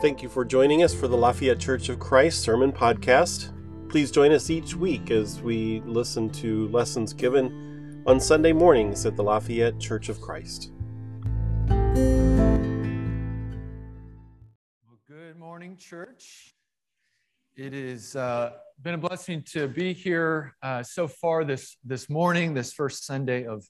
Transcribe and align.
Thank 0.00 0.22
you 0.22 0.30
for 0.30 0.46
joining 0.46 0.82
us 0.82 0.94
for 0.94 1.08
the 1.08 1.16
Lafayette 1.16 1.58
Church 1.58 1.90
of 1.90 1.98
Christ 1.98 2.40
Sermon 2.40 2.72
Podcast. 2.72 3.52
Please 3.90 4.10
join 4.10 4.32
us 4.32 4.48
each 4.48 4.74
week 4.74 5.10
as 5.10 5.42
we 5.42 5.82
listen 5.84 6.30
to 6.30 6.68
lessons 6.68 7.12
given 7.12 8.02
on 8.06 8.18
Sunday 8.18 8.54
mornings 8.54 9.04
at 9.04 9.14
the 9.14 9.22
Lafayette 9.22 9.78
Church 9.78 10.08
of 10.08 10.18
Christ. 10.18 10.72
Well, 11.68 12.08
good 15.06 15.36
morning, 15.36 15.76
church. 15.76 16.54
It 17.54 17.74
has 17.74 18.16
uh, 18.16 18.52
been 18.80 18.94
a 18.94 18.98
blessing 18.98 19.44
to 19.52 19.68
be 19.68 19.92
here 19.92 20.56
uh, 20.62 20.82
so 20.82 21.08
far 21.08 21.44
this, 21.44 21.76
this 21.84 22.08
morning, 22.08 22.54
this 22.54 22.72
first 22.72 23.04
Sunday 23.04 23.44
of, 23.44 23.66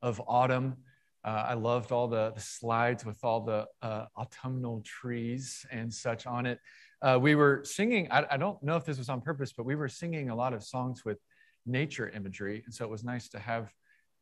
of 0.00 0.18
autumn. 0.26 0.78
Uh, 1.24 1.46
I 1.48 1.54
loved 1.54 1.90
all 1.90 2.06
the, 2.06 2.32
the, 2.34 2.40
slides 2.40 3.04
with 3.04 3.24
all 3.24 3.40
the 3.40 3.66
uh, 3.80 4.06
autumnal 4.16 4.82
trees 4.84 5.64
and 5.70 5.92
such 5.92 6.26
on 6.26 6.44
it. 6.44 6.58
Uh, 7.00 7.18
we 7.20 7.34
were 7.34 7.62
singing, 7.64 8.08
I, 8.10 8.26
I, 8.32 8.36
don't 8.36 8.62
know 8.62 8.76
if 8.76 8.84
this 8.84 8.98
was 8.98 9.08
on 9.08 9.22
purpose, 9.22 9.52
but 9.52 9.64
we 9.64 9.74
were 9.74 9.88
singing 9.88 10.28
a 10.28 10.34
lot 10.34 10.52
of 10.52 10.62
songs 10.62 11.04
with 11.04 11.18
nature 11.64 12.10
imagery. 12.10 12.62
And 12.66 12.74
so 12.74 12.84
it 12.84 12.90
was 12.90 13.04
nice 13.04 13.28
to 13.30 13.38
have 13.38 13.72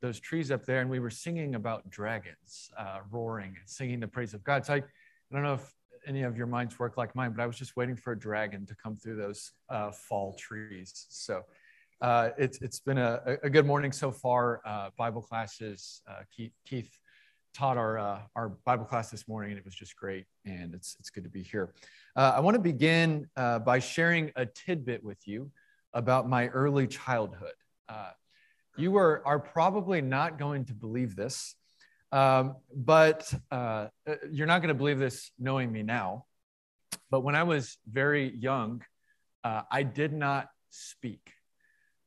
those 0.01 0.19
trees 0.19 0.49
up 0.49 0.65
there. 0.65 0.79
And 0.79 0.89
we 0.89 0.99
were 0.99 1.09
singing 1.09 1.55
about 1.55 1.89
dragons 1.89 2.69
uh, 2.77 2.99
roaring 3.11 3.55
and 3.59 3.69
singing 3.69 3.99
the 3.99 4.07
praise 4.07 4.33
of 4.33 4.43
God. 4.43 4.65
So 4.65 4.75
I, 4.75 4.77
I 4.77 4.81
don't 5.31 5.43
know 5.43 5.55
if 5.55 5.73
any 6.07 6.23
of 6.23 6.37
your 6.37 6.47
minds 6.47 6.79
work 6.79 6.97
like 6.97 7.15
mine, 7.15 7.33
but 7.35 7.43
I 7.43 7.47
was 7.47 7.57
just 7.57 7.75
waiting 7.75 7.95
for 7.95 8.13
a 8.13 8.19
dragon 8.19 8.65
to 8.65 8.75
come 8.75 8.95
through 8.95 9.17
those 9.17 9.51
uh, 9.69 9.91
fall 9.91 10.35
trees. 10.37 11.05
So 11.09 11.43
uh, 12.01 12.29
it's, 12.37 12.61
it's 12.61 12.79
been 12.79 12.97
a, 12.97 13.37
a, 13.43 13.49
good 13.49 13.65
morning 13.65 13.93
so 13.93 14.11
far. 14.11 14.61
Uh, 14.65 14.89
Bible 14.97 15.21
classes, 15.21 16.01
uh, 16.09 16.23
Keith, 16.35 16.51
Keith, 16.65 16.99
taught 17.53 17.77
our, 17.77 17.97
uh, 17.97 18.19
our 18.35 18.49
Bible 18.65 18.85
class 18.85 19.09
this 19.09 19.27
morning, 19.27 19.51
and 19.51 19.59
it 19.59 19.65
was 19.65 19.75
just 19.75 19.95
great. 19.95 20.25
And 20.45 20.73
it's, 20.73 20.95
it's 20.99 21.09
good 21.09 21.23
to 21.23 21.29
be 21.29 21.43
here. 21.43 21.73
Uh, 22.15 22.33
I 22.35 22.39
want 22.39 22.55
to 22.55 22.61
begin 22.61 23.29
by 23.35 23.79
sharing 23.79 24.31
a 24.35 24.45
tidbit 24.45 25.03
with 25.03 25.27
you 25.27 25.51
about 25.93 26.27
my 26.27 26.47
early 26.47 26.87
childhood. 26.87 27.53
you 28.77 28.97
are, 28.97 29.21
are 29.25 29.39
probably 29.39 30.01
not 30.01 30.39
going 30.39 30.65
to 30.65 30.73
believe 30.73 31.15
this, 31.15 31.55
um, 32.11 32.55
but 32.75 33.31
you're 34.31 34.47
not 34.47 34.59
going 34.59 34.69
to 34.69 34.73
believe 34.73 34.99
this 34.99 35.31
knowing 35.39 35.71
me 35.71 35.83
now. 35.83 36.25
But 37.09 37.21
when 37.21 37.35
I 37.35 37.43
was 37.43 37.77
very 37.87 38.35
young, 38.35 38.83
I 39.43 39.83
did 39.83 40.13
not 40.13 40.49
speak. 40.69 41.33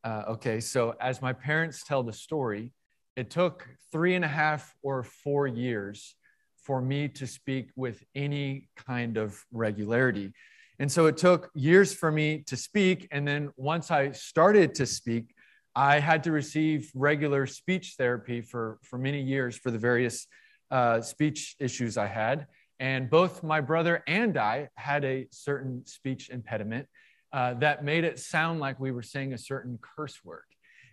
Uh, 0.07 0.23
okay, 0.29 0.61
so 0.61 0.95
as 1.01 1.21
my 1.21 1.33
parents 1.33 1.83
tell 1.83 2.05
the 2.05 2.13
story, 2.13 2.71
it 3.17 3.31
took 3.31 3.67
three 3.91 4.15
and 4.15 4.25
a 4.25 4.29
half 4.29 4.75
or 4.83 5.03
four 5.03 5.47
years 5.47 6.15
for 6.63 6.81
me 6.81 7.09
to 7.09 7.27
speak 7.27 7.71
with 7.77 8.05
any 8.15 8.69
kind 8.77 9.17
of 9.17 9.43
regularity. 9.53 10.33
And 10.79 10.93
so 10.93 11.07
it 11.07 11.17
took 11.17 11.51
years 11.55 11.95
for 11.95 12.11
me 12.11 12.43
to 12.49 12.57
speak. 12.57 13.09
And 13.11 13.27
then 13.27 13.51
once 13.57 13.91
I 13.91 14.13
started 14.13 14.75
to 14.75 14.87
speak, 14.87 15.35
I 15.75 16.01
had 16.01 16.25
to 16.25 16.33
receive 16.33 16.91
regular 16.95 17.47
speech 17.47 17.95
therapy 17.97 18.41
for, 18.41 18.79
for 18.83 18.99
many 18.99 19.23
years 19.23 19.57
for 19.57 19.71
the 19.71 19.79
various 19.79 20.27
uh, 20.71 21.01
speech 21.01 21.57
issues 21.61 21.97
I 21.97 22.07
had. 22.07 22.47
And 22.79 23.09
both 23.09 23.43
my 23.43 23.61
brother 23.61 24.03
and 24.07 24.37
I 24.37 24.69
had 24.75 25.05
a 25.05 25.29
certain 25.31 25.87
speech 25.87 26.29
impediment 26.29 26.89
uh, 27.33 27.55
that 27.55 27.85
made 27.85 28.05
it 28.05 28.19
sound 28.19 28.61
like 28.61 28.79
we 28.79 28.91
were 28.91 29.03
saying 29.03 29.33
a 29.33 29.39
certain 29.39 29.79
curse 29.81 30.19
word. 30.25 30.45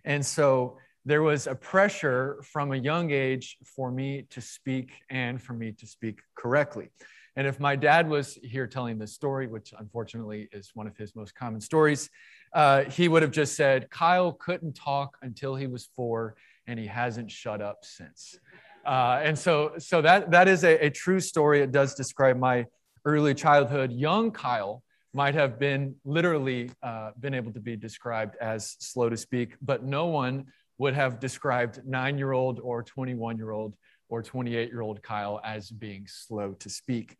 And 0.04 0.24
so 0.24 0.78
there 1.04 1.22
was 1.22 1.46
a 1.46 1.54
pressure 1.54 2.40
from 2.42 2.72
a 2.72 2.76
young 2.76 3.10
age 3.10 3.56
for 3.76 3.90
me 3.90 4.26
to 4.30 4.40
speak 4.40 4.90
and 5.10 5.40
for 5.42 5.52
me 5.52 5.72
to 5.72 5.86
speak 5.86 6.20
correctly. 6.36 6.88
And 7.36 7.46
if 7.46 7.58
my 7.58 7.74
dad 7.76 8.08
was 8.08 8.38
here 8.42 8.66
telling 8.66 8.98
this 8.98 9.12
story, 9.12 9.46
which 9.46 9.74
unfortunately 9.76 10.48
is 10.52 10.70
one 10.74 10.86
of 10.86 10.96
his 10.96 11.16
most 11.16 11.34
common 11.34 11.60
stories, 11.60 12.08
uh, 12.54 12.84
he 12.84 13.08
would 13.08 13.22
have 13.22 13.32
just 13.32 13.56
said, 13.56 13.90
Kyle 13.90 14.32
couldn't 14.32 14.74
talk 14.74 15.18
until 15.22 15.56
he 15.56 15.66
was 15.66 15.88
four, 15.96 16.36
and 16.66 16.78
he 16.78 16.86
hasn't 16.86 17.30
shut 17.30 17.60
up 17.60 17.78
since. 17.82 18.38
Uh, 18.86 19.20
and 19.22 19.36
so, 19.38 19.72
so 19.78 20.00
that, 20.00 20.30
that 20.30 20.46
is 20.46 20.62
a, 20.62 20.86
a 20.86 20.90
true 20.90 21.20
story. 21.20 21.60
It 21.60 21.72
does 21.72 21.94
describe 21.94 22.38
my 22.38 22.66
early 23.04 23.34
childhood. 23.34 23.92
Young 23.92 24.30
Kyle 24.30 24.82
might 25.12 25.34
have 25.34 25.58
been 25.58 25.96
literally 26.04 26.70
uh, 26.82 27.10
been 27.18 27.34
able 27.34 27.52
to 27.52 27.60
be 27.60 27.76
described 27.76 28.36
as 28.40 28.76
slow 28.78 29.08
to 29.08 29.16
speak, 29.16 29.56
but 29.60 29.84
no 29.84 30.06
one 30.06 30.46
would 30.78 30.94
have 30.94 31.20
described 31.20 31.80
nine 31.86 32.18
year 32.18 32.32
old 32.32 32.60
or 32.60 32.82
21 32.82 33.36
year 33.36 33.50
old 33.50 33.76
or 34.08 34.22
28 34.22 34.68
year 34.68 34.80
old 34.80 35.02
Kyle 35.02 35.40
as 35.44 35.70
being 35.70 36.06
slow 36.06 36.52
to 36.54 36.68
speak. 36.68 37.16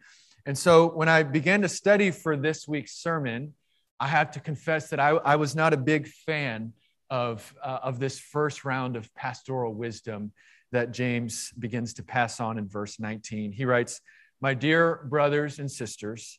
And 0.47 0.57
so 0.57 0.89
when 0.89 1.09
I 1.09 1.23
began 1.23 1.63
to 1.63 1.69
study 1.69 2.11
for 2.11 2.37
this 2.37 2.69
week's 2.69 2.93
sermon, 2.93 3.55
I 3.99 4.09
have 4.09 4.33
to 4.33 4.41
confess 4.41 4.91
that 4.91 5.01
I, 5.01 5.11
I 5.11 5.37
was 5.37 5.55
not 5.55 5.73
a 5.73 5.79
big 5.79 6.09
fan 6.09 6.73
of, 7.09 7.55
uh, 7.63 7.79
of 7.83 7.99
this 7.99 8.19
first 8.19 8.65
round 8.65 8.97
of 8.97 9.13
pastoral 9.15 9.73
wisdom 9.73 10.33
that 10.73 10.93
James 10.93 11.53
begins 11.59 11.95
to 11.95 12.03
pass 12.03 12.41
on 12.41 12.59
in 12.59 12.69
verse 12.69 12.99
19. 12.99 13.53
He 13.53 13.65
writes, 13.65 14.01
My 14.41 14.53
dear 14.53 15.07
brothers 15.09 15.59
and 15.59 15.71
sisters, 15.71 16.39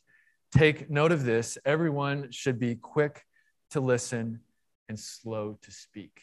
Take 0.52 0.88
note 0.88 1.12
of 1.12 1.24
this 1.24 1.58
everyone 1.64 2.30
should 2.30 2.58
be 2.58 2.76
quick 2.76 3.22
to 3.70 3.80
listen 3.80 4.40
and 4.88 4.98
slow 4.98 5.58
to 5.62 5.70
speak. 5.70 6.22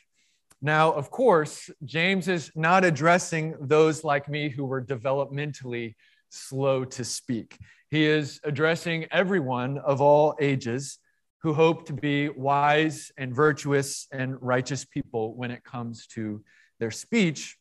Now, 0.65 0.93
of 0.93 1.11
course, 1.11 1.69
James 1.83 2.29
is 2.29 2.49
not 2.55 2.85
addressing 2.85 3.53
those 3.59 4.05
like 4.05 4.29
me 4.29 4.47
who 4.47 4.63
were 4.63 4.81
developmentally 4.81 5.95
slow 6.29 6.85
to 6.85 7.03
speak. 7.03 7.57
He 7.89 8.05
is 8.05 8.39
addressing 8.45 9.07
everyone 9.11 9.77
of 9.79 9.99
all 9.99 10.37
ages 10.39 10.99
who 11.39 11.53
hope 11.53 11.85
to 11.87 11.93
be 11.93 12.29
wise 12.29 13.11
and 13.17 13.35
virtuous 13.35 14.07
and 14.13 14.41
righteous 14.41 14.85
people 14.85 15.35
when 15.35 15.51
it 15.51 15.65
comes 15.65 16.07
to 16.07 16.41
their 16.79 16.91
speech. 16.91 17.57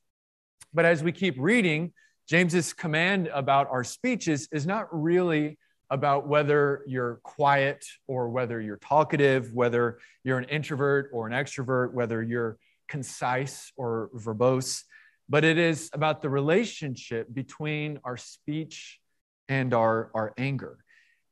But 0.73 0.85
as 0.85 1.03
we 1.03 1.11
keep 1.11 1.35
reading, 1.39 1.93
James's 2.29 2.73
command 2.73 3.29
about 3.35 3.69
our 3.69 3.83
speeches 3.83 4.49
is 4.53 4.65
not 4.65 4.87
really 4.93 5.59
about 5.91 6.29
whether 6.29 6.85
you're 6.87 7.17
quiet 7.25 7.85
or 8.07 8.29
whether 8.29 8.61
you're 8.61 8.77
talkative, 8.77 9.53
whether 9.53 9.99
you're 10.23 10.39
an 10.39 10.45
introvert 10.45 11.11
or 11.13 11.27
an 11.27 11.33
extrovert, 11.33 11.93
whether 11.95 12.23
you're 12.23 12.59
concise 12.93 13.73
or 13.75 14.11
verbose, 14.15 14.83
but 15.27 15.45
it 15.45 15.57
is 15.57 15.89
about 15.95 16.21
the 16.21 16.29
relationship 16.29 17.27
between 17.33 17.99
our 18.05 18.19
speech 18.19 19.01
and 19.49 19.73
our, 19.73 20.11
our 20.13 20.35
anger. 20.37 20.77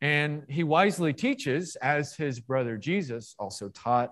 And 0.00 0.44
he 0.48 0.64
wisely 0.64 1.12
teaches, 1.12 1.76
as 1.76 2.16
his 2.16 2.40
brother 2.40 2.78
Jesus 2.78 3.34
also 3.38 3.68
taught, 3.68 4.10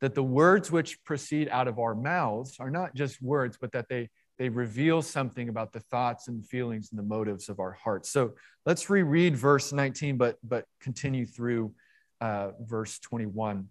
that 0.00 0.16
the 0.16 0.24
words 0.24 0.72
which 0.72 1.02
proceed 1.04 1.48
out 1.48 1.68
of 1.68 1.78
our 1.78 1.94
mouths 1.94 2.56
are 2.58 2.70
not 2.70 2.96
just 2.96 3.22
words, 3.22 3.56
but 3.60 3.70
that 3.72 3.86
they 3.88 4.08
they 4.38 4.48
reveal 4.48 5.02
something 5.02 5.48
about 5.48 5.72
the 5.72 5.80
thoughts 5.80 6.28
and 6.28 6.46
feelings 6.46 6.90
and 6.90 6.98
the 6.98 7.08
motives 7.16 7.48
of 7.48 7.58
our 7.58 7.72
hearts. 7.72 8.08
So 8.08 8.34
let's 8.64 8.88
reread 8.88 9.36
verse 9.36 9.72
19, 9.72 10.16
but, 10.16 10.36
but 10.44 10.64
continue 10.80 11.26
through 11.26 11.72
uh, 12.20 12.50
verse 12.60 13.00
21. 13.00 13.68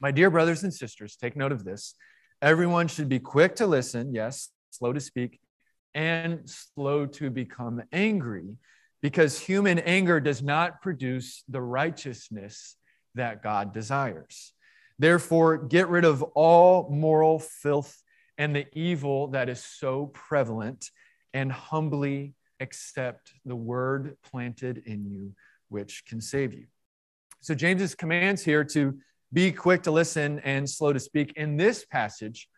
My 0.00 0.10
dear 0.10 0.30
brothers 0.30 0.64
and 0.64 0.74
sisters, 0.74 1.16
take 1.16 1.36
note 1.36 1.52
of 1.52 1.64
this. 1.64 1.94
Everyone 2.44 2.88
should 2.88 3.08
be 3.08 3.20
quick 3.20 3.56
to 3.56 3.66
listen, 3.66 4.12
yes, 4.12 4.50
slow 4.68 4.92
to 4.92 5.00
speak, 5.00 5.40
and 5.94 6.42
slow 6.44 7.06
to 7.06 7.30
become 7.30 7.82
angry, 7.90 8.58
because 9.00 9.38
human 9.38 9.78
anger 9.78 10.20
does 10.20 10.42
not 10.42 10.82
produce 10.82 11.42
the 11.48 11.62
righteousness 11.62 12.76
that 13.14 13.42
God 13.42 13.72
desires. 13.72 14.52
Therefore, 14.98 15.56
get 15.56 15.88
rid 15.88 16.04
of 16.04 16.22
all 16.34 16.90
moral 16.90 17.38
filth 17.38 18.02
and 18.36 18.54
the 18.54 18.66
evil 18.78 19.28
that 19.28 19.48
is 19.48 19.64
so 19.64 20.08
prevalent 20.08 20.90
and 21.32 21.50
humbly 21.50 22.34
accept 22.60 23.32
the 23.46 23.56
word 23.56 24.18
planted 24.22 24.82
in 24.84 25.06
you, 25.06 25.32
which 25.70 26.04
can 26.04 26.20
save 26.20 26.52
you. 26.52 26.66
So, 27.40 27.54
James's 27.54 27.94
commands 27.94 28.44
here 28.44 28.64
to 28.64 28.98
be 29.34 29.50
quick 29.50 29.82
to 29.82 29.90
listen 29.90 30.38
and 30.44 30.68
slow 30.68 30.92
to 30.92 31.00
speak 31.00 31.32
in 31.36 31.56
this 31.56 31.84
passage 31.84 32.48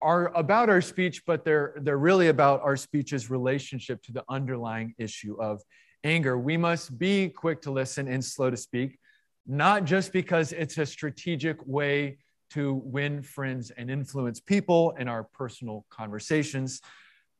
are 0.00 0.34
about 0.34 0.70
our 0.70 0.80
speech, 0.80 1.22
but 1.26 1.44
they're, 1.44 1.74
they're 1.82 1.98
really 1.98 2.28
about 2.28 2.62
our 2.62 2.76
speech's 2.76 3.30
relationship 3.30 4.02
to 4.02 4.12
the 4.12 4.24
underlying 4.28 4.94
issue 4.98 5.36
of 5.40 5.60
anger. 6.04 6.38
We 6.38 6.56
must 6.56 6.98
be 6.98 7.28
quick 7.28 7.60
to 7.62 7.70
listen 7.70 8.08
and 8.08 8.24
slow 8.24 8.50
to 8.50 8.56
speak, 8.56 8.98
not 9.46 9.84
just 9.84 10.12
because 10.12 10.52
it's 10.52 10.78
a 10.78 10.86
strategic 10.86 11.64
way 11.66 12.18
to 12.50 12.74
win 12.84 13.22
friends 13.22 13.70
and 13.70 13.90
influence 13.90 14.40
people 14.40 14.94
in 14.98 15.08
our 15.08 15.24
personal 15.24 15.84
conversations, 15.90 16.80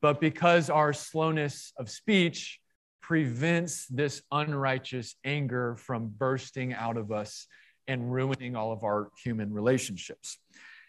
but 0.01 0.19
because 0.19 0.69
our 0.69 0.93
slowness 0.93 1.73
of 1.77 1.89
speech 1.89 2.59
prevents 3.01 3.87
this 3.87 4.21
unrighteous 4.31 5.15
anger 5.23 5.77
from 5.77 6.07
bursting 6.17 6.73
out 6.73 6.97
of 6.97 7.11
us 7.11 7.47
and 7.87 8.11
ruining 8.11 8.55
all 8.55 8.71
of 8.71 8.83
our 8.83 9.09
human 9.23 9.53
relationships. 9.53 10.37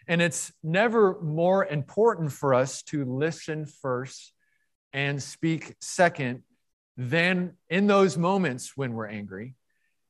And 0.07 0.21
it's 0.21 0.51
never 0.63 1.21
more 1.21 1.65
important 1.65 2.31
for 2.31 2.53
us 2.53 2.81
to 2.83 3.05
listen 3.05 3.65
first 3.65 4.33
and 4.91 5.21
speak 5.21 5.75
second 5.81 6.43
than 6.97 7.53
in 7.69 7.87
those 7.87 8.17
moments 8.17 8.75
when 8.75 8.93
we're 8.93 9.07
angry. 9.07 9.55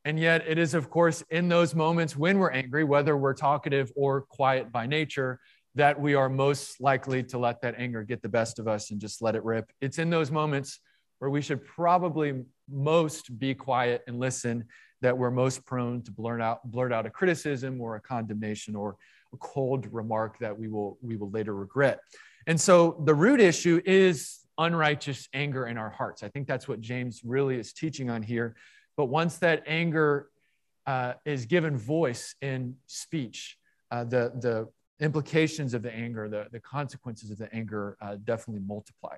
And 0.06 0.18
yet, 0.18 0.48
it 0.48 0.58
is, 0.58 0.74
of 0.74 0.90
course, 0.90 1.24
in 1.30 1.50
those 1.50 1.76
moments 1.76 2.16
when 2.16 2.40
we're 2.40 2.52
angry, 2.52 2.84
whether 2.86 3.16
we're 3.18 3.34
talkative 3.34 3.92
or 3.96 4.22
quiet 4.22 4.72
by 4.72 4.88
nature, 4.88 5.40
that 5.76 6.00
we 6.00 6.16
are 6.16 6.30
most 6.30 6.82
likely 6.82 7.22
to 7.24 7.38
let 7.38 7.62
that 7.62 7.76
anger 7.78 8.04
get 8.04 8.22
the 8.22 8.30
best 8.30 8.60
of 8.60 8.68
us 8.68 8.92
and 8.92 9.02
just 9.02 9.22
let 9.22 9.36
it 9.36 9.44
rip. 9.44 9.70
It's 9.82 10.00
in 10.00 10.10
those 10.10 10.32
moments 10.32 10.80
where 11.20 11.30
we 11.30 11.42
should 11.42 11.66
probably 11.66 12.44
most 12.70 13.38
be 13.38 13.54
quiet 13.54 14.02
and 14.08 14.20
listen 14.20 14.66
that 15.02 15.18
we're 15.18 15.32
most 15.32 15.66
prone 15.66 16.02
to 16.04 16.12
blurt 16.12 16.42
out, 16.42 16.70
blurt 16.70 16.92
out 16.92 17.06
a 17.06 17.10
criticism 17.10 17.80
or 17.82 17.96
a 17.96 18.02
condemnation 18.02 18.76
or 18.76 18.98
a 19.34 19.38
cold 19.38 19.88
remark 19.92 20.38
that 20.40 20.58
we 20.58 20.68
will, 20.68 20.98
we 21.02 21.16
will 21.16 21.30
later 21.30 21.56
regret. 21.56 22.00
And 22.48 22.60
so 22.60 23.02
the 23.06 23.14
root 23.14 23.40
issue 23.40 23.82
is 23.86 24.40
unrighteous 24.58 25.30
anger 25.34 25.68
in 25.68 25.78
our 25.78 25.90
hearts. 25.90 26.24
I 26.24 26.30
think 26.30 26.48
that's 26.48 26.68
what 26.68 26.82
James 26.82 27.22
really 27.24 27.58
is 27.58 27.74
teaching 27.74 28.10
on 28.10 28.22
here. 28.22 28.56
But 28.98 29.06
once 29.06 29.38
that 29.38 29.64
anger 29.66 30.30
uh, 30.86 31.14
is 31.26 31.46
given 31.46 31.78
voice 31.78 32.36
in 32.42 32.76
speech, 32.88 33.58
uh, 33.92 34.04
the, 34.04 34.34
the 34.36 34.68
implications 35.00 35.74
of 35.74 35.82
the 35.82 35.94
anger, 35.94 36.28
the, 36.28 36.48
the 36.52 36.60
consequences 36.60 37.32
of 37.32 37.38
the 37.38 37.54
anger 37.54 37.98
uh, 38.02 38.18
definitely 38.24 38.64
multiply. 38.66 39.16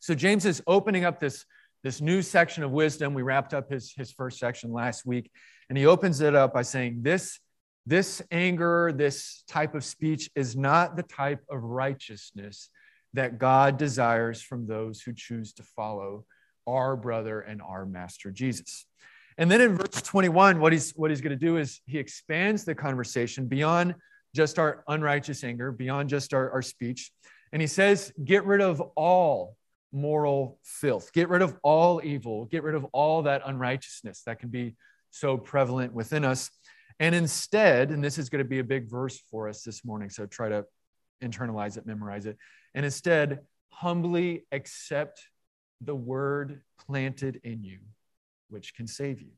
So 0.00 0.14
James 0.14 0.44
is 0.44 0.62
opening 0.66 1.04
up 1.04 1.20
this, 1.20 1.46
this 1.86 2.00
new 2.00 2.20
section 2.20 2.64
of 2.64 2.72
wisdom. 2.72 3.14
We 3.14 3.22
wrapped 3.22 3.54
up 3.54 3.70
his, 3.70 3.92
his 3.96 4.10
first 4.10 4.40
section 4.40 4.72
last 4.72 5.06
week, 5.06 5.30
and 5.68 5.78
he 5.78 5.86
opens 5.86 6.20
it 6.20 6.34
up 6.34 6.52
by 6.52 6.62
saying, 6.62 7.02
This, 7.02 7.38
this 7.86 8.20
anger, 8.32 8.92
this 8.92 9.44
type 9.46 9.76
of 9.76 9.84
speech 9.84 10.28
is 10.34 10.56
not 10.56 10.96
the 10.96 11.04
type 11.04 11.44
of 11.48 11.62
righteousness 11.62 12.70
that 13.14 13.38
God 13.38 13.78
desires 13.78 14.42
from 14.42 14.66
those 14.66 15.00
who 15.00 15.12
choose 15.12 15.52
to 15.52 15.62
follow 15.62 16.24
our 16.66 16.96
brother 16.96 17.40
and 17.40 17.62
our 17.62 17.86
master 17.86 18.32
Jesus. 18.32 18.84
And 19.38 19.48
then 19.48 19.60
in 19.60 19.76
verse 19.76 20.02
21, 20.02 20.58
what 20.58 20.72
he's, 20.72 20.90
what 20.96 21.12
he's 21.12 21.20
going 21.20 21.38
to 21.38 21.46
do 21.46 21.56
is 21.56 21.80
he 21.86 21.98
expands 21.98 22.64
the 22.64 22.74
conversation 22.74 23.46
beyond 23.46 23.94
just 24.34 24.58
our 24.58 24.82
unrighteous 24.88 25.44
anger, 25.44 25.70
beyond 25.70 26.08
just 26.08 26.34
our, 26.34 26.50
our 26.50 26.62
speech. 26.62 27.12
And 27.52 27.62
he 27.62 27.68
says, 27.68 28.12
get 28.24 28.44
rid 28.44 28.60
of 28.60 28.80
all 28.96 29.56
moral 29.96 30.58
filth, 30.62 31.12
get 31.12 31.28
rid 31.28 31.42
of 31.42 31.56
all 31.62 32.00
evil, 32.04 32.44
get 32.44 32.62
rid 32.62 32.74
of 32.74 32.84
all 32.92 33.22
that 33.22 33.42
unrighteousness 33.46 34.22
that 34.26 34.38
can 34.38 34.50
be 34.50 34.76
so 35.10 35.36
prevalent 35.36 35.92
within 35.92 36.24
us. 36.24 36.50
And 37.00 37.14
instead, 37.14 37.90
and 37.90 38.04
this 38.04 38.18
is 38.18 38.28
going 38.28 38.44
to 38.44 38.48
be 38.48 38.58
a 38.58 38.64
big 38.64 38.88
verse 38.88 39.18
for 39.30 39.48
us 39.48 39.62
this 39.62 39.84
morning, 39.84 40.10
so 40.10 40.26
try 40.26 40.50
to 40.50 40.64
internalize 41.22 41.76
it, 41.76 41.86
memorize 41.86 42.26
it. 42.26 42.36
And 42.74 42.84
instead, 42.84 43.40
humbly 43.70 44.44
accept 44.52 45.22
the 45.80 45.94
word 45.94 46.62
planted 46.86 47.40
in 47.42 47.64
you, 47.64 47.80
which 48.48 48.74
can 48.74 48.86
save 48.86 49.20
you. 49.20 49.32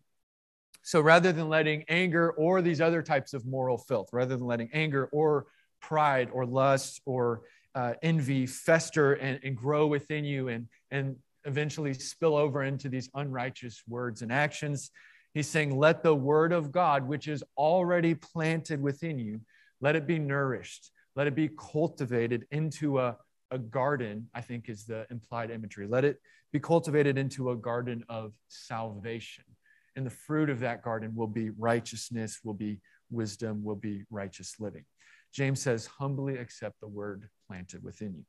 So 0.82 1.00
rather 1.00 1.32
than 1.32 1.48
letting 1.48 1.84
anger 1.88 2.30
or 2.32 2.62
these 2.62 2.80
other 2.80 3.02
types 3.02 3.34
of 3.34 3.46
moral 3.46 3.78
filth, 3.78 4.08
rather 4.12 4.36
than 4.36 4.46
letting 4.46 4.70
anger 4.72 5.06
or 5.12 5.46
pride 5.80 6.30
or 6.32 6.46
lust 6.46 7.00
or 7.04 7.42
uh, 7.78 7.94
envy 8.02 8.44
fester 8.44 9.14
and, 9.14 9.38
and 9.44 9.56
grow 9.56 9.86
within 9.86 10.24
you 10.24 10.48
and, 10.48 10.66
and 10.90 11.14
eventually 11.44 11.94
spill 11.94 12.36
over 12.36 12.64
into 12.64 12.88
these 12.88 13.08
unrighteous 13.14 13.82
words 13.86 14.22
and 14.22 14.32
actions, 14.32 14.90
he's 15.32 15.48
saying, 15.48 15.78
let 15.78 16.02
the 16.02 16.14
word 16.14 16.52
of 16.52 16.72
God, 16.72 17.06
which 17.06 17.28
is 17.28 17.44
already 17.56 18.14
planted 18.14 18.82
within 18.82 19.18
you, 19.18 19.40
let 19.80 19.94
it 19.94 20.06
be 20.06 20.18
nourished, 20.18 20.90
let 21.14 21.28
it 21.28 21.36
be 21.36 21.50
cultivated 21.72 22.46
into 22.50 22.98
a, 22.98 23.16
a 23.52 23.58
garden, 23.58 24.28
I 24.34 24.40
think 24.40 24.68
is 24.68 24.84
the 24.84 25.06
implied 25.08 25.52
imagery. 25.52 25.86
Let 25.86 26.04
it 26.04 26.18
be 26.52 26.58
cultivated 26.58 27.16
into 27.16 27.50
a 27.50 27.56
garden 27.56 28.02
of 28.08 28.32
salvation 28.48 29.44
and 29.98 30.06
the 30.06 30.10
fruit 30.10 30.48
of 30.48 30.60
that 30.60 30.80
garden 30.82 31.12
will 31.16 31.26
be 31.26 31.50
righteousness, 31.50 32.38
will 32.44 32.54
be 32.54 32.78
wisdom, 33.10 33.64
will 33.64 33.74
be 33.74 34.04
righteous 34.10 34.54
living. 34.60 34.84
James 35.32 35.60
says, 35.60 35.86
humbly 35.86 36.36
accept 36.36 36.80
the 36.80 36.88
word 36.88 37.28
planted 37.46 37.82
within 37.82 38.14
you. 38.14 38.24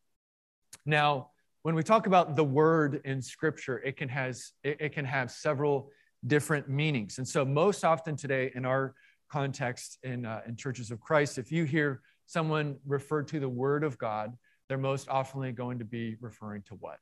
Now, 0.85 1.29
when 1.63 1.75
we 1.75 1.83
talk 1.83 2.07
about 2.07 2.35
the 2.35 2.43
word 2.43 3.01
in 3.05 3.21
scripture, 3.21 3.79
it 3.79 3.97
can, 3.97 4.09
has, 4.09 4.51
it, 4.63 4.77
it 4.79 4.89
can 4.93 5.05
have 5.05 5.31
several 5.31 5.91
different 6.25 6.69
meanings. 6.69 7.17
And 7.17 7.27
so, 7.27 7.43
most 7.45 7.83
often 7.83 8.15
today 8.15 8.51
in 8.55 8.65
our 8.65 8.93
context 9.29 9.99
in, 10.03 10.25
uh, 10.25 10.41
in 10.47 10.55
churches 10.55 10.91
of 10.91 10.99
Christ, 10.99 11.37
if 11.37 11.51
you 11.51 11.65
hear 11.65 12.01
someone 12.25 12.77
refer 12.85 13.23
to 13.23 13.39
the 13.39 13.49
word 13.49 13.83
of 13.83 13.97
God, 13.97 14.35
they're 14.67 14.77
most 14.77 15.09
often 15.09 15.53
going 15.53 15.79
to 15.79 15.85
be 15.85 16.15
referring 16.21 16.61
to 16.63 16.75
what? 16.75 16.97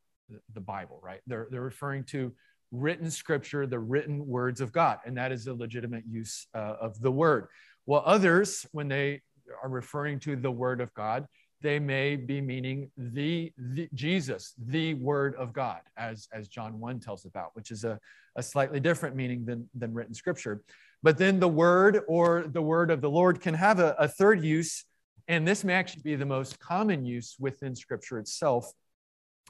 The, 0.54 0.62
Bible, 0.62 1.00
right? 1.02 1.22
They're, 1.28 1.48
they're 1.50 1.62
referring 1.62 2.04
to 2.06 2.34
written 2.72 3.10
scripture, 3.10 3.66
the 3.66 3.80
written 3.80 4.28
words 4.28 4.60
of 4.60 4.74
God. 4.74 5.00
And 5.06 5.16
that 5.18 5.32
is 5.32 5.48
a 5.48 5.54
legitimate 5.54 6.04
use 6.06 6.48
uh, 6.54 6.76
of 6.82 7.00
the 7.02 7.12
word. 7.12 7.48
While 7.86 8.04
others, 8.06 8.66
when 8.72 8.90
they 8.90 9.22
are 9.62 9.70
referring 9.70 10.20
to 10.22 10.36
the 10.36 10.52
word 10.52 10.82
of 10.82 10.94
God, 10.94 11.28
they 11.62 11.80
may 11.80 12.16
be 12.16 12.40
meaning 12.40 12.92
the, 12.98 13.52
the 13.58 13.90
Jesus, 13.94 14.54
the 14.58 14.94
word 14.96 15.36
of 15.36 15.54
God, 15.54 15.82
as, 15.98 16.28
as 16.32 16.48
John 16.48 16.80
1 16.80 17.00
tells 17.00 17.26
about, 17.26 17.56
which 17.56 17.72
is 17.72 17.84
a, 17.84 18.00
a 18.36 18.44
slightly 18.44 18.80
different 18.80 19.16
meaning 19.16 19.46
than, 19.46 19.68
than 19.74 19.94
written 19.94 20.14
scripture. 20.14 20.62
But 21.02 21.18
then 21.18 21.40
the 21.40 21.48
word 21.48 22.02
or 22.08 22.46
the 22.48 22.62
word 22.62 22.92
of 22.92 23.02
the 23.02 23.10
Lord 23.10 23.42
can 23.42 23.54
have 23.54 23.80
a, 23.80 23.96
a 23.98 24.08
third 24.08 24.44
use, 24.44 24.86
and 25.28 25.48
this 25.48 25.64
may 25.64 25.74
actually 25.74 26.04
be 26.04 26.16
the 26.16 26.26
most 26.26 26.60
common 26.60 27.06
use 27.06 27.36
within 27.40 27.76
scripture 27.76 28.20
itself. 28.20 28.72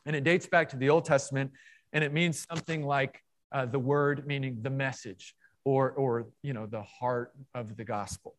And 0.06 0.16
it 0.16 0.24
dates 0.24 0.48
back 0.48 0.70
to 0.70 0.78
the 0.78 0.90
Old 0.90 1.06
Testament 1.06 1.52
and 1.94 2.04
it 2.04 2.14
means 2.14 2.46
something 2.50 2.86
like 2.86 3.22
uh, 3.52 3.66
the 3.66 3.80
word 3.80 4.28
meaning 4.28 4.60
the 4.62 4.70
message 4.70 5.36
or, 5.64 5.92
or 5.92 6.28
you 6.44 6.54
know, 6.54 6.66
the 6.66 6.84
heart 6.84 7.32
of 7.54 7.76
the 7.76 7.84
gospel. 7.84 8.36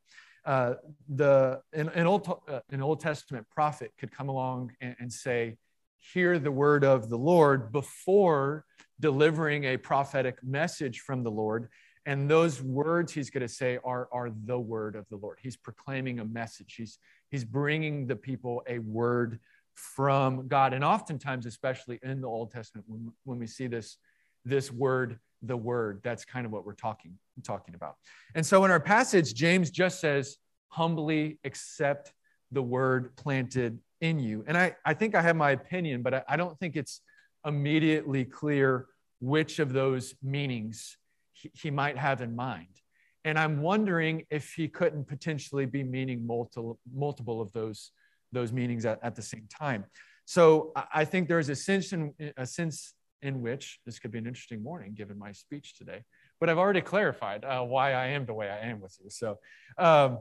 Uh, 0.49 0.77
the, 1.11 1.61
an, 1.75 1.91
an, 1.91 2.07
Old, 2.07 2.27
uh, 2.49 2.61
an 2.71 2.81
Old 2.81 3.01
Testament 3.01 3.47
prophet 3.51 3.93
could 3.99 4.11
come 4.11 4.31
along 4.31 4.73
and, 4.81 4.97
and 4.99 5.13
say, 5.13 5.59
hear 5.99 6.39
the 6.39 6.51
word 6.51 6.85
of 6.85 7.11
the 7.11 7.19
Lord 7.19 7.71
before 7.71 8.65
delivering 8.99 9.65
a 9.65 9.77
prophetic 9.77 10.43
message 10.43 11.01
from 11.01 11.23
the 11.23 11.31
Lord. 11.31 11.69
And 12.07 12.31
those 12.31 12.63
words 12.63 13.13
he's 13.13 13.29
going 13.29 13.47
to 13.47 13.53
say 13.53 13.79
are, 13.85 14.09
are 14.11 14.31
the 14.47 14.59
word 14.59 14.97
of 14.97 15.07
the 15.11 15.17
Lord. 15.17 15.37
He's 15.43 15.59
proclaiming 15.59 16.19
a 16.19 16.25
message. 16.25 16.77
He's, 16.79 16.99
he's 17.31 17.45
bringing 17.45 18.07
the 18.07 18.17
people 18.17 18.63
a 18.67 18.79
word 18.79 19.41
from 19.75 20.49
God. 20.49 20.73
And 20.73 20.83
oftentimes, 20.83 21.45
especially 21.45 22.01
in 22.03 22.23
the 22.23 22.29
Old 22.29 22.53
Testament, 22.53 22.87
when, 22.89 23.13
when 23.25 23.39
we 23.39 23.47
see 23.47 23.67
this, 23.67 23.99
this 24.45 24.73
word, 24.73 25.19
the 25.43 25.57
word, 25.57 26.01
that's 26.03 26.25
kind 26.25 26.47
of 26.47 26.53
what 26.53 26.67
we're 26.67 26.75
talking, 26.75 27.19
talking 27.45 27.75
about. 27.75 27.97
And 28.35 28.45
so 28.45 28.65
in 28.65 28.71
our 28.71 28.81
passage, 28.81 29.35
James 29.35 29.71
just 29.71 30.01
says, 30.01 30.39
humbly 30.69 31.39
accept 31.45 32.13
the 32.53 32.63
word 32.63 33.17
planted 33.17 33.79
in 34.01 34.19
you. 34.19 34.45
And 34.47 34.57
I, 34.57 34.77
I 34.85 34.95
think 34.95 35.15
I 35.15 35.23
have 35.23 35.37
my 35.37 35.51
opinion, 35.53 36.03
but 36.03 36.15
I, 36.15 36.23
I 36.29 36.37
don't 36.37 36.59
think 36.59 36.77
it's 36.77 37.01
immediately 37.45 38.25
clear 38.25 38.87
which 39.21 39.59
of 39.59 39.73
those 39.73 40.15
meanings 40.23 40.97
he, 41.33 41.51
he 41.55 41.71
might 41.71 41.97
have 41.97 42.21
in 42.21 42.35
mind. 42.35 42.81
And 43.25 43.39
I'm 43.39 43.61
wondering 43.61 44.25
if 44.31 44.55
he 44.55 44.69
couldn't 44.69 45.09
potentially 45.09 45.67
be 45.67 45.83
meaning 45.83 46.27
multiple, 46.27 46.79
multiple 46.93 47.41
of 47.41 47.53
those 47.53 47.91
those 48.33 48.53
meanings 48.53 48.85
at, 48.85 48.99
at 49.03 49.15
the 49.15 49.23
same 49.23 49.47
time. 49.49 49.85
So 50.27 50.73
I 50.93 51.07
think 51.07 51.29
there's 51.29 51.49
a 51.49 51.57
sense 51.57 51.93
in 51.93 52.13
a 52.37 52.47
sense 52.47 52.95
in 53.23 53.41
which 53.41 53.81
this 53.85 53.99
could 53.99 54.11
be 54.11 54.19
an 54.19 54.27
interesting 54.27 54.63
morning 54.63 54.95
given 54.95 55.19
my 55.19 55.33
speech 55.33 55.77
today. 55.77 56.05
But 56.41 56.49
I've 56.49 56.59
already 56.59 56.81
clarified 56.81 57.45
uh, 57.45 57.63
why 57.63 57.93
I 57.93 58.09
am 58.09 58.27
the 58.27 58.35
way 58.35 58.49
I 58.49 58.69
am 58.69 58.81
with 58.81 58.97
you. 59.03 59.11
So 59.11 59.39
um, 59.77 60.19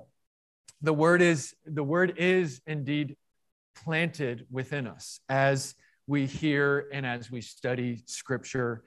the 0.81 0.93
word 0.93 1.21
is 1.21 1.55
the 1.65 1.83
word 1.83 2.15
is 2.17 2.61
indeed 2.65 3.15
planted 3.83 4.45
within 4.49 4.87
us 4.87 5.19
as 5.29 5.75
we 6.07 6.25
hear 6.25 6.87
and 6.91 7.05
as 7.05 7.29
we 7.29 7.41
study 7.41 8.01
Scripture, 8.05 8.83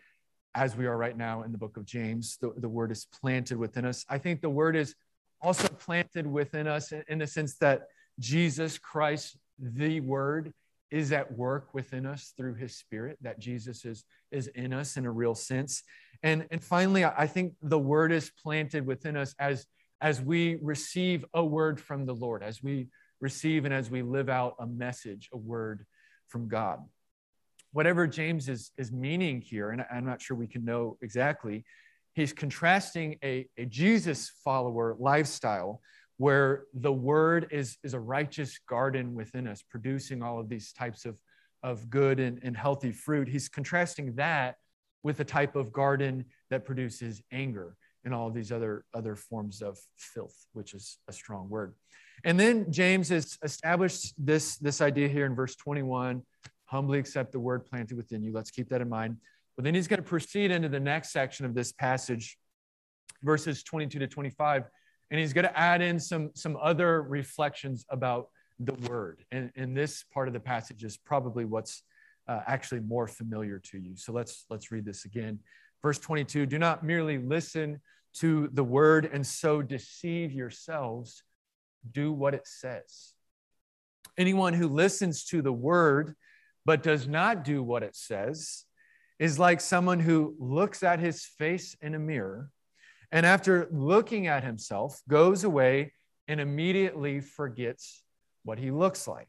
as 0.54 0.76
we 0.76 0.86
are 0.86 0.96
right 0.96 1.16
now 1.16 1.42
in 1.42 1.52
the 1.52 1.58
book 1.58 1.76
of 1.76 1.84
James. 1.84 2.36
The, 2.40 2.52
the 2.56 2.68
word 2.68 2.90
is 2.90 3.06
planted 3.20 3.58
within 3.58 3.84
us. 3.84 4.04
I 4.08 4.18
think 4.18 4.40
the 4.40 4.50
word 4.50 4.74
is 4.74 4.94
also 5.40 5.68
planted 5.68 6.26
within 6.26 6.66
us 6.66 6.92
in, 6.92 7.04
in 7.08 7.18
the 7.18 7.26
sense 7.26 7.56
that 7.58 7.82
Jesus 8.18 8.78
Christ, 8.78 9.36
the 9.58 10.00
Word, 10.00 10.52
is 10.90 11.12
at 11.12 11.32
work 11.32 11.72
within 11.72 12.06
us 12.06 12.32
through 12.36 12.54
his 12.54 12.76
spirit 12.76 13.18
that 13.20 13.38
jesus 13.38 13.84
is 13.84 14.04
is 14.30 14.48
in 14.48 14.72
us 14.72 14.96
in 14.96 15.06
a 15.06 15.10
real 15.10 15.34
sense. 15.34 15.82
And 16.22 16.46
and 16.50 16.62
finally 16.62 17.04
i 17.04 17.26
think 17.26 17.54
the 17.62 17.78
word 17.78 18.12
is 18.12 18.30
planted 18.42 18.86
within 18.86 19.16
us 19.16 19.34
as 19.38 19.66
as 20.00 20.20
we 20.20 20.58
receive 20.62 21.24
a 21.34 21.44
word 21.44 21.80
from 21.80 22.06
the 22.06 22.14
lord 22.14 22.42
as 22.42 22.62
we 22.62 22.88
receive 23.20 23.64
and 23.64 23.74
as 23.74 23.90
we 23.90 24.02
live 24.02 24.28
out 24.28 24.54
a 24.58 24.66
message 24.66 25.28
a 25.32 25.36
word 25.36 25.86
from 26.28 26.48
god. 26.48 26.80
Whatever 27.72 28.06
james 28.06 28.48
is 28.48 28.72
is 28.76 28.90
meaning 28.92 29.40
here 29.40 29.70
and 29.70 29.84
i'm 29.90 30.04
not 30.04 30.20
sure 30.20 30.36
we 30.36 30.48
can 30.48 30.64
know 30.64 30.98
exactly 31.02 31.64
he's 32.14 32.32
contrasting 32.32 33.16
a, 33.22 33.48
a 33.56 33.64
jesus 33.64 34.30
follower 34.44 34.96
lifestyle 34.98 35.80
where 36.20 36.64
the 36.74 36.92
word 36.92 37.48
is, 37.50 37.78
is 37.82 37.94
a 37.94 37.98
righteous 37.98 38.58
garden 38.68 39.14
within 39.14 39.46
us, 39.46 39.62
producing 39.62 40.22
all 40.22 40.38
of 40.38 40.50
these 40.50 40.70
types 40.70 41.06
of, 41.06 41.18
of 41.62 41.88
good 41.88 42.20
and, 42.20 42.38
and 42.42 42.54
healthy 42.54 42.92
fruit. 42.92 43.26
He's 43.26 43.48
contrasting 43.48 44.14
that 44.16 44.56
with 45.02 45.18
a 45.20 45.24
type 45.24 45.56
of 45.56 45.72
garden 45.72 46.26
that 46.50 46.66
produces 46.66 47.22
anger 47.32 47.74
and 48.04 48.12
all 48.12 48.30
these 48.30 48.52
other, 48.52 48.84
other 48.92 49.16
forms 49.16 49.62
of 49.62 49.78
filth, 49.96 50.36
which 50.52 50.74
is 50.74 50.98
a 51.08 51.12
strong 51.14 51.48
word. 51.48 51.74
And 52.22 52.38
then 52.38 52.70
James 52.70 53.08
has 53.08 53.38
established 53.42 54.12
this, 54.18 54.58
this 54.58 54.82
idea 54.82 55.08
here 55.08 55.24
in 55.24 55.34
verse 55.34 55.56
21 55.56 56.20
humbly 56.66 56.98
accept 56.98 57.32
the 57.32 57.40
word 57.40 57.64
planted 57.64 57.96
within 57.96 58.22
you. 58.22 58.30
Let's 58.30 58.50
keep 58.50 58.68
that 58.68 58.82
in 58.82 58.90
mind. 58.90 59.16
But 59.56 59.64
then 59.64 59.74
he's 59.74 59.88
going 59.88 60.02
to 60.02 60.06
proceed 60.06 60.50
into 60.50 60.68
the 60.68 60.80
next 60.80 61.12
section 61.12 61.46
of 61.46 61.54
this 61.54 61.72
passage, 61.72 62.36
verses 63.22 63.62
22 63.62 64.00
to 64.00 64.06
25, 64.06 64.64
and 65.10 65.18
he's 65.20 65.32
going 65.32 65.46
to 65.46 65.58
add 65.58 65.82
in 65.82 65.98
some, 65.98 66.30
some 66.34 66.56
other 66.60 67.02
reflections 67.02 67.84
about 67.90 68.28
the 68.58 68.74
word. 68.88 69.24
And, 69.32 69.50
and 69.56 69.76
this 69.76 70.04
part 70.12 70.28
of 70.28 70.34
the 70.34 70.40
passage 70.40 70.84
is 70.84 70.96
probably 70.96 71.44
what's 71.44 71.82
uh, 72.28 72.40
actually 72.46 72.80
more 72.80 73.08
familiar 73.08 73.58
to 73.58 73.78
you. 73.78 73.96
So 73.96 74.12
let's, 74.12 74.44
let's 74.50 74.70
read 74.70 74.84
this 74.84 75.04
again. 75.04 75.40
Verse 75.82 75.98
22 75.98 76.46
Do 76.46 76.58
not 76.58 76.84
merely 76.84 77.18
listen 77.18 77.80
to 78.14 78.48
the 78.52 78.64
word 78.64 79.08
and 79.12 79.26
so 79.26 79.62
deceive 79.62 80.32
yourselves, 80.32 81.22
do 81.90 82.12
what 82.12 82.34
it 82.34 82.46
says. 82.46 83.14
Anyone 84.18 84.52
who 84.52 84.68
listens 84.68 85.24
to 85.26 85.42
the 85.42 85.52
word 85.52 86.14
but 86.64 86.82
does 86.82 87.08
not 87.08 87.44
do 87.44 87.62
what 87.62 87.82
it 87.82 87.96
says 87.96 88.64
is 89.18 89.38
like 89.38 89.60
someone 89.60 90.00
who 90.00 90.34
looks 90.38 90.82
at 90.82 90.98
his 91.00 91.24
face 91.24 91.76
in 91.80 91.94
a 91.94 91.98
mirror 91.98 92.50
and 93.12 93.26
after 93.26 93.68
looking 93.70 94.26
at 94.26 94.44
himself 94.44 95.00
goes 95.08 95.44
away 95.44 95.92
and 96.28 96.40
immediately 96.40 97.20
forgets 97.20 98.02
what 98.44 98.58
he 98.58 98.70
looks 98.70 99.08
like. 99.08 99.28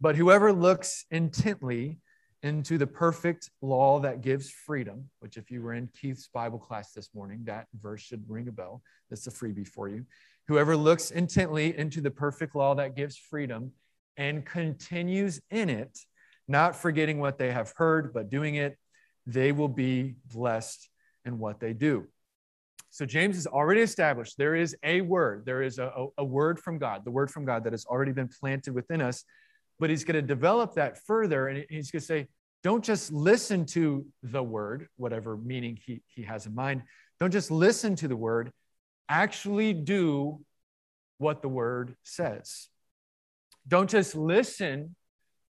But 0.00 0.16
whoever 0.16 0.52
looks 0.52 1.04
intently 1.10 2.00
into 2.42 2.76
the 2.76 2.86
perfect 2.86 3.50
law 3.62 4.00
that 4.00 4.20
gives 4.20 4.50
freedom, 4.50 5.08
which, 5.20 5.36
if 5.38 5.50
you 5.50 5.62
were 5.62 5.72
in 5.72 5.88
Keith's 5.98 6.28
Bible 6.28 6.58
class 6.58 6.92
this 6.92 7.08
morning, 7.14 7.40
that 7.44 7.66
verse 7.80 8.02
should 8.02 8.22
ring 8.28 8.48
a 8.48 8.52
bell. 8.52 8.82
That's 9.08 9.26
a 9.26 9.30
freebie 9.30 9.66
for 9.66 9.88
you. 9.88 10.04
Whoever 10.48 10.76
looks 10.76 11.10
intently 11.10 11.76
into 11.78 12.02
the 12.02 12.10
perfect 12.10 12.54
law 12.54 12.74
that 12.74 12.96
gives 12.96 13.16
freedom 13.16 13.72
and 14.18 14.44
continues 14.44 15.40
in 15.50 15.70
it, 15.70 15.98
not 16.46 16.76
forgetting 16.76 17.18
what 17.18 17.38
they 17.38 17.50
have 17.50 17.72
heard, 17.76 18.12
but 18.12 18.28
doing 18.28 18.56
it, 18.56 18.76
they 19.26 19.52
will 19.52 19.68
be 19.68 20.16
blessed 20.30 20.90
in 21.24 21.38
what 21.38 21.60
they 21.60 21.72
do. 21.72 22.06
So 22.94 23.04
James 23.04 23.34
has 23.34 23.48
already 23.48 23.80
established 23.80 24.38
there 24.38 24.54
is 24.54 24.76
a 24.84 25.00
word, 25.00 25.44
there 25.44 25.62
is 25.62 25.80
a, 25.80 26.06
a, 26.16 26.24
word 26.24 26.60
from 26.60 26.78
God, 26.78 27.04
the 27.04 27.10
word 27.10 27.28
from 27.28 27.44
God 27.44 27.64
that 27.64 27.72
has 27.72 27.84
already 27.86 28.12
been 28.12 28.28
planted 28.28 28.72
within 28.72 29.00
us. 29.00 29.24
But 29.80 29.90
he's 29.90 30.04
going 30.04 30.14
to 30.14 30.22
develop 30.22 30.74
that 30.74 31.04
further 31.04 31.48
and 31.48 31.66
he's 31.68 31.90
going 31.90 31.98
to 31.98 32.06
say, 32.06 32.28
don't 32.62 32.84
just 32.84 33.12
listen 33.12 33.66
to 33.66 34.06
the 34.22 34.44
word, 34.44 34.86
whatever 34.94 35.36
meaning 35.36 35.76
he, 35.84 36.02
he 36.06 36.22
has 36.22 36.46
in 36.46 36.54
mind. 36.54 36.84
Don't 37.18 37.32
just 37.32 37.50
listen 37.50 37.96
to 37.96 38.06
the 38.06 38.14
word, 38.14 38.52
actually 39.08 39.72
do 39.72 40.40
what 41.18 41.42
the 41.42 41.48
word 41.48 41.96
says. 42.04 42.68
Don't 43.66 43.90
just 43.90 44.14
listen 44.14 44.94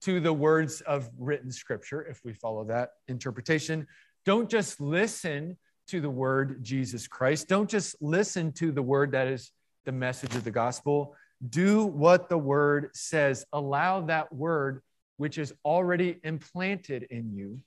to 0.04 0.22
the 0.22 0.32
words 0.32 0.80
of 0.80 1.10
written 1.20 1.52
scripture, 1.52 2.04
if 2.04 2.22
we 2.24 2.32
follow 2.32 2.64
that 2.70 2.92
interpretation. 3.10 3.86
Don't 4.26 4.50
just 4.50 4.80
listen 4.80 5.58
to 5.88 6.02
the 6.02 6.10
word 6.10 6.64
Jesus 6.64 7.08
Christ. 7.08 7.48
Don't 7.48 7.70
just 7.70 7.96
listen 8.02 8.52
to 8.54 8.72
the 8.72 8.82
word 8.82 9.12
that 9.12 9.28
is 9.28 9.52
the 9.86 9.92
message 9.92 10.36
of 10.36 10.44
the 10.44 10.52
gospel. 10.52 11.16
Do 11.50 11.86
what 11.86 12.30
the 12.30 12.38
word 12.38 12.92
says. 12.94 13.46
Allow 13.52 14.02
that 14.02 14.34
word, 14.34 14.82
which 15.18 15.38
is 15.38 15.54
already 15.66 16.20
implanted 16.24 17.04
in 17.04 17.34
you, 17.34 17.60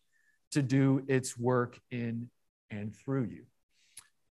to 0.52 0.62
do 0.62 1.04
its 1.08 1.36
work 1.36 1.78
in 1.90 2.30
and 2.70 2.94
through 2.94 3.24
you. 3.24 3.44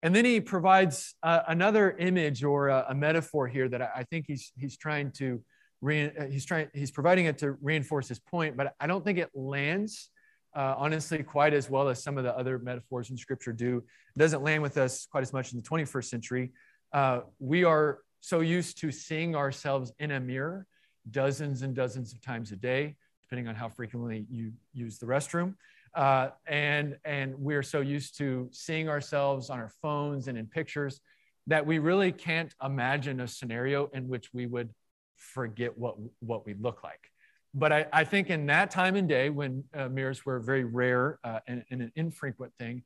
And 0.01 0.15
then 0.15 0.25
he 0.25 0.41
provides 0.41 1.15
uh, 1.23 1.41
another 1.47 1.91
image 1.91 2.43
or 2.43 2.67
a, 2.67 2.85
a, 2.89 2.95
metaphor 2.95 3.47
here 3.47 3.69
that 3.69 3.81
I, 3.81 3.89
I 3.97 4.03
think 4.03 4.25
he's, 4.27 4.51
he's 4.57 4.77
trying 4.77 5.11
to 5.13 5.41
re- 5.83 6.11
uh, 6.17 6.25
he's 6.25 6.45
trying 6.45 6.69
he's 6.73 6.91
providing 6.91 7.25
it 7.25 7.37
to 7.39 7.53
reinforce 7.61 8.07
his 8.07 8.19
point, 8.19 8.57
but 8.57 8.73
I 8.79 8.87
don't 8.87 9.03
think 9.03 9.19
it 9.19 9.29
lands 9.33 10.09
uh, 10.55 10.75
honestly 10.77 11.23
quite 11.23 11.53
as 11.53 11.69
well 11.69 11.89
as 11.89 12.01
some 12.01 12.17
of 12.17 12.23
the 12.23 12.35
other 12.37 12.59
metaphors 12.59 13.09
in 13.09 13.17
Scripture 13.17 13.53
do. 13.53 13.77
It 14.15 14.19
doesn't 14.19 14.43
land 14.43 14.61
with 14.61 14.77
us 14.77 15.05
quite 15.05 15.21
as 15.21 15.33
much 15.33 15.53
in 15.53 15.59
the 15.59 15.67
21st 15.67 16.05
century. 16.05 16.51
Uh, 16.91 17.21
we 17.39 17.63
are 17.63 17.99
so 18.19 18.41
used 18.41 18.77
to 18.79 18.91
seeing 18.91 19.35
ourselves 19.35 19.91
in 19.99 20.11
a 20.11 20.19
mirror 20.19 20.67
dozens 21.11 21.61
and 21.61 21.75
dozens 21.75 22.13
of 22.13 22.21
times 22.21 22.51
a 22.51 22.55
day, 22.55 22.95
depending 23.23 23.47
on 23.47 23.55
how 23.55 23.67
frequently 23.67 24.25
you 24.29 24.53
use 24.73 24.97
the 24.97 25.05
restroom. 25.05 25.55
Uh, 25.93 26.29
and 26.47 26.97
and 27.05 27.35
we're 27.35 27.63
so 27.63 27.81
used 27.81 28.17
to 28.17 28.49
seeing 28.51 28.89
ourselves 28.89 29.49
on 29.49 29.59
our 29.59 29.71
phones 29.81 30.27
and 30.27 30.37
in 30.37 30.47
pictures 30.47 31.01
that 31.45 31.65
we 31.65 31.77
really 31.77 32.11
can't 32.11 32.55
imagine 32.63 33.19
a 33.19 33.27
scenario 33.27 33.87
in 33.93 34.07
which 34.07 34.33
we 34.33 34.45
would 34.45 34.73
forget 35.17 35.77
what 35.77 35.95
what 36.19 36.45
we 36.45 36.53
look 36.55 36.83
like. 36.83 37.12
But 37.53 37.71
I, 37.71 37.85
I 37.93 38.03
think 38.03 38.29
in 38.29 38.47
that 38.47 38.71
time 38.71 38.95
and 38.95 39.07
day 39.07 39.29
when 39.29 39.63
uh, 39.75 39.87
mirrors 39.87 40.25
were 40.25 40.39
very 40.39 40.63
rare 40.63 41.19
uh, 41.23 41.39
and, 41.47 41.63
and, 41.69 41.81
an 41.81 41.91
infrequent 41.95 42.51
thing, 42.57 42.83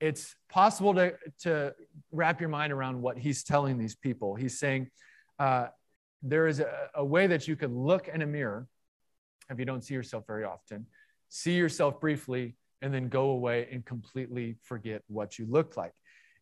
it's 0.00 0.34
possible 0.48 0.94
to, 0.94 1.14
to 1.40 1.74
wrap 2.12 2.40
your 2.40 2.48
mind 2.48 2.72
around 2.72 3.00
what 3.00 3.18
he's 3.18 3.44
telling 3.44 3.76
these 3.76 3.94
people. 3.94 4.34
He's 4.34 4.58
saying 4.58 4.90
uh, 5.38 5.66
there 6.22 6.46
is 6.46 6.60
a, 6.60 6.88
a 6.94 7.04
way 7.04 7.26
that 7.26 7.46
you 7.46 7.56
can 7.56 7.76
look 7.76 8.08
in 8.08 8.22
a 8.22 8.26
mirror 8.26 8.66
if 9.50 9.58
you 9.58 9.64
don't 9.64 9.84
see 9.84 9.94
yourself 9.94 10.24
very 10.26 10.44
often, 10.44 10.86
see 11.28 11.54
yourself 11.54 12.00
briefly, 12.00 12.56
and 12.82 12.92
then 12.92 13.08
go 13.08 13.30
away 13.30 13.68
and 13.70 13.84
completely 13.84 14.56
forget 14.62 15.02
what 15.08 15.38
you 15.38 15.46
looked 15.46 15.76
like. 15.76 15.92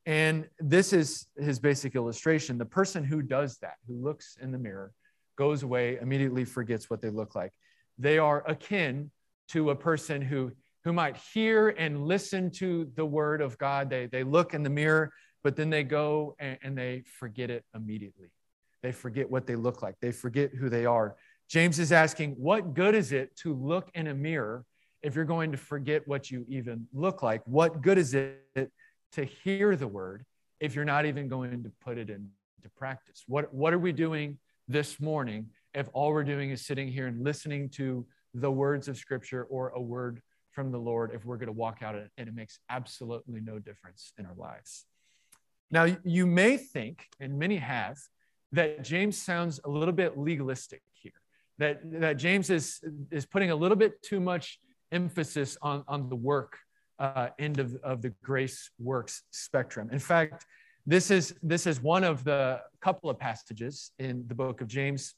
And 0.07 0.49
this 0.59 0.93
is 0.93 1.27
his 1.39 1.59
basic 1.59 1.95
illustration. 1.97 2.59
The 2.59 2.65
person 2.65 3.05
who 3.05 3.23
does 3.23 3.59
that, 3.59 3.75
who 3.87 3.95
looks 3.95 4.37
in 4.41 4.53
the 4.53 4.59
mirror, 4.59 4.93
goes 5.37 5.63
away, 5.63 5.99
immediately 6.01 6.45
forgets 6.45 6.91
what 6.91 7.01
they 7.01 7.11
look 7.11 7.35
like. 7.35 7.53
They 7.99 8.19
are 8.19 8.43
akin 8.47 9.11
to 9.49 9.71
a 9.71 9.77
person 9.77 10.23
who, 10.23 10.53
who 10.85 10.93
might 10.93 11.17
hear 11.33 11.69
and 11.71 12.07
listen 12.07 12.51
to 12.53 12.91
the 12.97 13.05
word 13.05 13.41
of 13.41 13.59
God. 13.59 13.91
They, 13.91 14.07
they 14.07 14.25
look 14.25 14.55
in 14.55 14.63
the 14.63 14.71
mirror, 14.71 15.13
but 15.43 15.57
then 15.57 15.71
they 15.71 15.85
go 15.85 16.35
and, 16.39 16.59
and 16.63 16.77
they 16.77 17.03
forget 17.19 17.51
it 17.51 17.65
immediately. 17.75 18.29
They 18.83 18.93
forget 18.93 19.31
what 19.31 19.47
they 19.47 19.57
look 19.57 19.83
like, 19.83 19.97
they 20.01 20.13
forget 20.13 20.51
who 20.51 20.69
they 20.69 20.87
are. 20.87 21.17
James 21.49 21.79
is 21.79 21.93
asking, 21.93 22.33
What 22.33 22.75
good 22.75 22.95
is 22.95 23.13
it 23.13 23.37
to 23.37 23.55
look 23.55 23.91
in 23.95 24.09
a 24.09 24.15
mirror 24.15 24.65
if 25.03 25.15
you're 25.15 25.25
going 25.25 25.53
to 25.53 25.59
forget 25.59 26.07
what 26.07 26.31
you 26.31 26.45
even 26.49 26.87
look 26.93 27.23
like? 27.23 27.43
What 27.45 27.83
good 27.83 27.99
is 27.99 28.15
it 28.15 28.71
to 29.13 29.25
hear 29.25 29.77
the 29.77 29.87
word 29.87 30.25
if 30.61 30.75
you're 30.75 30.85
not 30.85 31.07
even 31.07 31.29
going 31.29 31.63
to 31.63 31.73
put 31.83 31.99
it 31.99 32.11
into 32.11 32.31
practice? 32.77 33.25
What, 33.27 33.53
what 33.53 33.73
are 33.73 33.79
we 33.79 33.93
doing 33.93 34.39
this 34.69 35.01
morning 35.01 35.47
if 35.75 35.89
all 35.93 36.13
we're 36.13 36.25
doing 36.25 36.51
is 36.51 36.65
sitting 36.65 36.89
here 36.89 37.07
and 37.07 37.23
listening 37.23 37.69
to 37.71 38.07
the 38.33 38.51
words 38.51 38.89
of 38.89 38.97
Scripture 38.97 39.45
or 39.45 39.71
a 39.71 39.81
word 39.81 40.21
from 40.53 40.71
the 40.71 40.79
Lord, 40.79 41.11
if 41.13 41.25
we're 41.25 41.37
going 41.37 41.49
to 41.49 41.53
walk 41.53 41.83
out 41.83 41.95
and 41.95 42.29
it 42.29 42.35
makes 42.35 42.59
absolutely 42.71 43.41
no 43.41 43.59
difference 43.59 44.13
in 44.19 44.27
our 44.27 44.35
lives. 44.37 44.87
Now, 45.71 45.97
you 46.05 46.27
may 46.27 46.57
think, 46.57 47.09
and 47.19 47.39
many 47.39 47.57
have, 47.57 47.99
that 48.53 48.85
James 48.85 49.21
sounds 49.21 49.59
a 49.65 49.69
little 49.69 49.95
bit 49.95 50.17
legalistic 50.17 50.83
here, 50.93 51.13
that, 51.59 51.81
that 52.01 52.15
James 52.15 52.51
is, 52.51 52.81
is 53.11 53.27
putting 53.27 53.51
a 53.51 53.57
little 53.57 53.77
bit 53.77 54.01
too 54.03 54.21
much 54.21 54.61
emphasis 54.93 55.59
on, 55.61 55.83
on 55.89 56.09
the 56.09 56.17
work 56.17 56.59
uh, 57.01 57.29
end 57.41 57.59
of, 57.59 57.75
of 57.83 58.03
the 58.03 58.11
grace 58.23 58.71
works 58.79 59.25
spectrum. 59.33 59.89
In 59.91 59.99
fact, 59.99 60.47
this 60.87 61.11
is, 61.11 61.35
this 61.43 61.67
is 61.67 61.83
one 61.83 62.05
of 62.05 62.23
the 62.23 62.61
couple 62.81 63.11
of 63.11 63.19
passages 63.19 63.91
in 63.99 64.25
the 64.29 64.35
book 64.35 64.61
of 64.61 64.69
James 64.69 65.15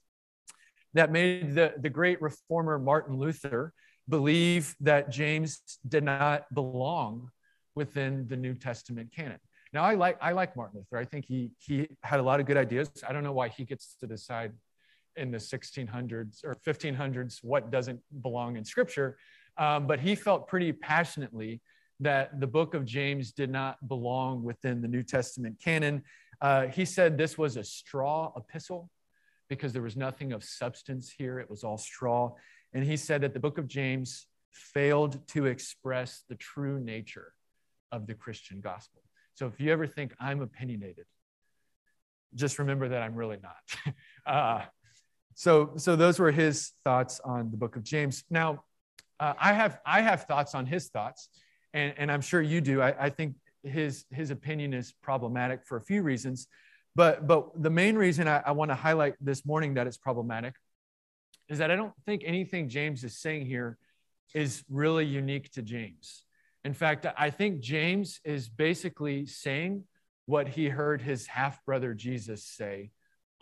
that 0.96 1.12
made 1.12 1.54
the, 1.54 1.74
the 1.78 1.90
great 1.90 2.20
reformer 2.22 2.78
Martin 2.78 3.18
Luther 3.18 3.72
believe 4.08 4.74
that 4.80 5.10
James 5.10 5.60
did 5.86 6.04
not 6.04 6.52
belong 6.54 7.30
within 7.74 8.26
the 8.28 8.36
New 8.36 8.54
Testament 8.54 9.12
canon. 9.14 9.38
Now, 9.72 9.84
I 9.84 9.94
like, 9.94 10.16
I 10.22 10.32
like 10.32 10.56
Martin 10.56 10.78
Luther. 10.78 10.96
I 10.96 11.04
think 11.04 11.26
he, 11.26 11.50
he 11.58 11.88
had 12.02 12.20
a 12.20 12.22
lot 12.22 12.40
of 12.40 12.46
good 12.46 12.56
ideas. 12.56 12.90
I 13.06 13.12
don't 13.12 13.24
know 13.24 13.32
why 13.32 13.48
he 13.48 13.64
gets 13.64 13.96
to 14.00 14.06
decide 14.06 14.52
in 15.16 15.30
the 15.30 15.38
1600s 15.38 16.44
or 16.44 16.54
1500s 16.66 17.38
what 17.42 17.70
doesn't 17.70 18.00
belong 18.22 18.56
in 18.56 18.64
scripture, 18.64 19.18
um, 19.58 19.86
but 19.86 20.00
he 20.00 20.14
felt 20.14 20.46
pretty 20.46 20.72
passionately 20.72 21.60
that 22.00 22.40
the 22.40 22.46
book 22.46 22.74
of 22.74 22.84
James 22.84 23.32
did 23.32 23.50
not 23.50 23.76
belong 23.88 24.42
within 24.42 24.82
the 24.82 24.88
New 24.88 25.02
Testament 25.02 25.56
canon. 25.62 26.02
Uh, 26.40 26.66
he 26.66 26.84
said 26.84 27.16
this 27.16 27.36
was 27.38 27.56
a 27.56 27.64
straw 27.64 28.32
epistle 28.36 28.90
because 29.48 29.72
there 29.72 29.82
was 29.82 29.96
nothing 29.96 30.32
of 30.32 30.42
substance 30.44 31.12
here, 31.16 31.38
it 31.38 31.48
was 31.48 31.64
all 31.64 31.78
straw. 31.78 32.32
And 32.72 32.84
he 32.84 32.96
said 32.96 33.22
that 33.22 33.32
the 33.32 33.40
book 33.40 33.58
of 33.58 33.68
James 33.68 34.26
failed 34.52 35.26
to 35.28 35.46
express 35.46 36.24
the 36.28 36.34
true 36.34 36.80
nature 36.80 37.32
of 37.92 38.06
the 38.06 38.14
Christian 38.14 38.60
gospel. 38.60 39.02
So 39.34 39.46
if 39.46 39.60
you 39.60 39.72
ever 39.72 39.86
think 39.86 40.14
I'm 40.18 40.40
opinionated, 40.40 41.04
just 42.34 42.58
remember 42.58 42.88
that 42.88 43.02
I'm 43.02 43.14
really 43.14 43.38
not. 43.42 43.94
uh, 44.26 44.64
so, 45.34 45.72
so 45.76 45.96
those 45.96 46.18
were 46.18 46.32
his 46.32 46.72
thoughts 46.84 47.20
on 47.24 47.50
the 47.50 47.56
book 47.56 47.76
of 47.76 47.82
James. 47.82 48.24
Now, 48.30 48.64
uh, 49.20 49.34
I 49.38 49.52
have 49.52 49.78
I 49.86 50.02
have 50.02 50.24
thoughts 50.24 50.54
on 50.54 50.66
his 50.66 50.88
thoughts, 50.88 51.28
and, 51.72 51.94
and 51.96 52.12
I'm 52.12 52.20
sure 52.20 52.42
you 52.42 52.60
do. 52.60 52.82
I, 52.82 53.06
I 53.06 53.10
think 53.10 53.34
his, 53.62 54.04
his 54.10 54.30
opinion 54.30 54.74
is 54.74 54.92
problematic 55.02 55.64
for 55.64 55.76
a 55.76 55.80
few 55.80 56.02
reasons. 56.02 56.48
But, 56.96 57.26
but 57.26 57.62
the 57.62 57.68
main 57.68 57.96
reason 57.96 58.26
I, 58.26 58.42
I 58.46 58.52
want 58.52 58.70
to 58.70 58.74
highlight 58.74 59.14
this 59.20 59.44
morning 59.44 59.74
that 59.74 59.86
it's 59.86 59.98
problematic 59.98 60.54
is 61.50 61.58
that 61.58 61.70
I 61.70 61.76
don't 61.76 61.92
think 62.06 62.22
anything 62.24 62.70
James 62.70 63.04
is 63.04 63.18
saying 63.18 63.44
here 63.44 63.76
is 64.34 64.64
really 64.70 65.04
unique 65.04 65.52
to 65.52 65.62
James. 65.62 66.24
In 66.64 66.72
fact, 66.72 67.06
I 67.18 67.28
think 67.28 67.60
James 67.60 68.18
is 68.24 68.48
basically 68.48 69.26
saying 69.26 69.84
what 70.24 70.48
he 70.48 70.70
heard 70.70 71.02
his 71.02 71.26
half 71.26 71.62
brother 71.66 71.92
Jesus 71.92 72.42
say 72.42 72.90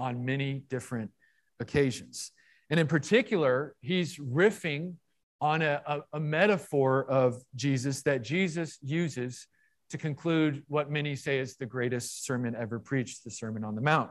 on 0.01 0.25
many 0.25 0.65
different 0.69 1.13
occasions. 1.61 2.33
And 2.71 2.81
in 2.81 2.89
particular, 2.89 3.77
he's 3.81 4.19
riffing 4.19 4.95
on 5.41 5.63
a, 5.63 5.81
a, 5.87 6.01
a, 6.15 6.21
metaphor 6.21 7.05
of 7.09 7.41
Jesus 7.55 8.03
that 8.03 8.23
Jesus 8.23 8.79
uses 8.83 9.47
to 9.95 9.99
conclude 9.99 10.65
what 10.67 10.91
many 10.91 11.15
say 11.15 11.39
is 11.39 11.55
the 11.55 11.67
greatest 11.67 12.25
sermon 12.27 12.57
ever 12.59 12.81
preached, 12.81 13.23
the 13.23 13.31
Sermon 13.31 13.63
on 13.63 13.77
the 13.77 13.81
Mount. 13.81 14.11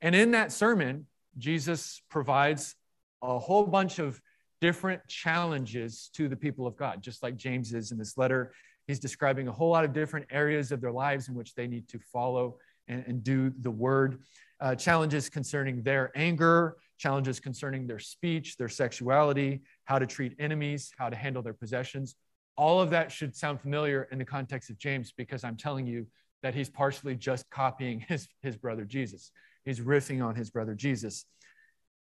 And 0.00 0.16
in 0.16 0.32
that 0.32 0.50
sermon, 0.50 1.06
Jesus 1.38 2.02
provides 2.10 2.74
a 3.22 3.38
whole 3.38 3.64
bunch 3.64 4.00
of 4.00 4.20
different 4.60 5.00
challenges 5.06 6.10
to 6.14 6.28
the 6.28 6.34
people 6.34 6.66
of 6.66 6.76
God, 6.76 7.04
just 7.04 7.22
like 7.22 7.36
James 7.36 7.72
is 7.72 7.92
in 7.92 7.98
this 7.98 8.18
letter. 8.18 8.52
He's 8.88 8.98
describing 8.98 9.46
a 9.46 9.52
whole 9.52 9.70
lot 9.70 9.84
of 9.84 9.92
different 9.92 10.26
areas 10.28 10.72
of 10.72 10.80
their 10.80 10.90
lives 10.90 11.28
in 11.28 11.36
which 11.36 11.54
they 11.54 11.68
need 11.68 11.86
to 11.90 12.00
follow 12.00 12.56
and, 12.88 13.04
and 13.06 13.22
do 13.22 13.52
the 13.60 13.70
word. 13.70 14.22
Uh, 14.60 14.74
challenges 14.74 15.28
concerning 15.28 15.84
their 15.84 16.10
anger, 16.16 16.78
challenges 16.98 17.38
concerning 17.38 17.86
their 17.86 18.00
speech, 18.00 18.56
their 18.56 18.68
sexuality, 18.68 19.62
how 19.84 20.00
to 20.00 20.06
treat 20.06 20.34
enemies, 20.40 20.90
how 20.98 21.08
to 21.08 21.14
handle 21.14 21.44
their 21.44 21.54
possessions. 21.54 22.16
All 22.56 22.80
of 22.80 22.90
that 22.90 23.10
should 23.10 23.34
sound 23.34 23.60
familiar 23.60 24.08
in 24.12 24.18
the 24.18 24.24
context 24.24 24.70
of 24.70 24.78
James 24.78 25.12
because 25.16 25.44
I'm 25.44 25.56
telling 25.56 25.86
you 25.86 26.06
that 26.42 26.54
he's 26.54 26.68
partially 26.68 27.14
just 27.14 27.48
copying 27.50 28.00
his, 28.08 28.28
his 28.42 28.56
brother 28.56 28.84
Jesus. 28.84 29.30
He's 29.64 29.80
riffing 29.80 30.24
on 30.24 30.34
his 30.34 30.50
brother 30.50 30.74
Jesus. 30.74 31.24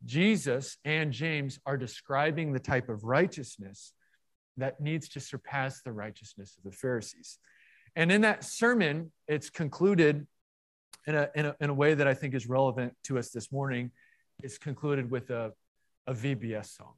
Jesus 0.04 0.78
and 0.84 1.12
James 1.12 1.58
are 1.66 1.76
describing 1.76 2.52
the 2.52 2.58
type 2.58 2.88
of 2.88 3.04
righteousness 3.04 3.92
that 4.56 4.80
needs 4.80 5.08
to 5.10 5.20
surpass 5.20 5.82
the 5.82 5.92
righteousness 5.92 6.56
of 6.56 6.70
the 6.70 6.76
Pharisees. 6.76 7.38
And 7.96 8.10
in 8.10 8.22
that 8.22 8.44
sermon, 8.44 9.12
it's 9.28 9.50
concluded 9.50 10.26
in 11.06 11.14
a, 11.14 11.28
in 11.34 11.46
a, 11.46 11.56
in 11.60 11.70
a 11.70 11.74
way 11.74 11.94
that 11.94 12.06
I 12.06 12.14
think 12.14 12.34
is 12.34 12.46
relevant 12.46 12.94
to 13.04 13.18
us 13.18 13.30
this 13.30 13.52
morning. 13.52 13.90
It's 14.42 14.58
concluded 14.58 15.10
with 15.10 15.30
a, 15.30 15.52
a 16.06 16.14
VBS 16.14 16.76
song. 16.76 16.94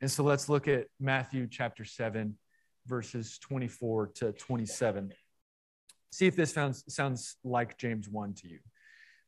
And 0.00 0.10
so 0.10 0.24
let's 0.24 0.48
look 0.48 0.66
at 0.66 0.86
Matthew 0.98 1.46
chapter 1.48 1.84
7, 1.84 2.36
verses 2.86 3.38
24 3.38 4.08
to 4.14 4.32
27. 4.32 5.12
See 6.10 6.26
if 6.26 6.36
this 6.36 6.52
sounds, 6.52 6.84
sounds 6.88 7.36
like 7.44 7.78
James 7.78 8.08
1 8.08 8.34
to 8.34 8.48
you. 8.48 8.58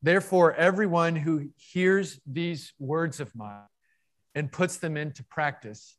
Therefore, 0.02 0.52
everyone 0.52 1.16
who 1.16 1.48
hears 1.56 2.20
these 2.26 2.74
words 2.78 3.20
of 3.20 3.34
mine 3.34 3.62
and 4.34 4.52
puts 4.52 4.76
them 4.76 4.96
into 4.96 5.24
practice 5.24 5.96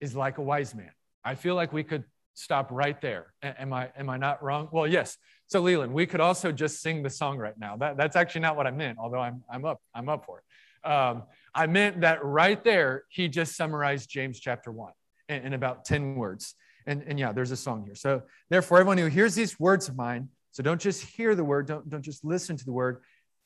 is 0.00 0.16
like 0.16 0.38
a 0.38 0.42
wise 0.42 0.74
man. 0.74 0.90
I 1.24 1.36
feel 1.36 1.54
like 1.54 1.72
we 1.72 1.84
could 1.84 2.04
stop 2.34 2.68
right 2.70 3.00
there. 3.00 3.32
Am 3.42 3.72
I 3.72 3.90
am 3.96 4.10
I 4.10 4.16
not 4.16 4.42
wrong? 4.42 4.68
Well, 4.72 4.86
yes. 4.86 5.16
So 5.46 5.60
Leland, 5.60 5.92
we 5.92 6.06
could 6.06 6.20
also 6.20 6.50
just 6.50 6.82
sing 6.82 7.02
the 7.02 7.10
song 7.10 7.38
right 7.38 7.56
now. 7.58 7.76
That, 7.76 7.96
that's 7.96 8.16
actually 8.16 8.40
not 8.40 8.56
what 8.56 8.66
I 8.66 8.72
meant, 8.72 8.98
although 8.98 9.20
I'm 9.20 9.44
I'm 9.48 9.64
up 9.64 9.80
I'm 9.94 10.08
up 10.08 10.24
for 10.26 10.40
it. 10.40 10.90
Um, 10.90 11.22
I 11.54 11.66
meant 11.66 12.02
that 12.02 12.24
right 12.24 12.62
there, 12.62 13.04
he 13.08 13.28
just 13.28 13.56
summarized 13.56 14.10
James 14.10 14.38
chapter 14.40 14.70
one 14.70 14.92
in, 15.28 15.46
in 15.46 15.52
about 15.54 15.84
10 15.84 16.16
words. 16.16 16.54
And, 16.86 17.02
and 17.06 17.18
yeah, 17.18 17.32
there's 17.32 17.50
a 17.50 17.56
song 17.56 17.84
here. 17.84 17.94
So 17.94 18.22
therefore, 18.50 18.78
everyone 18.78 18.98
who 18.98 19.06
hears 19.06 19.34
these 19.34 19.58
words 19.58 19.88
of 19.88 19.96
mine, 19.96 20.28
so 20.52 20.62
don't 20.62 20.80
just 20.80 21.02
hear 21.02 21.34
the 21.34 21.44
word, 21.44 21.66
don't, 21.66 21.88
don't 21.88 22.02
just 22.02 22.24
listen 22.24 22.56
to 22.56 22.64
the 22.64 22.72
word, 22.72 23.02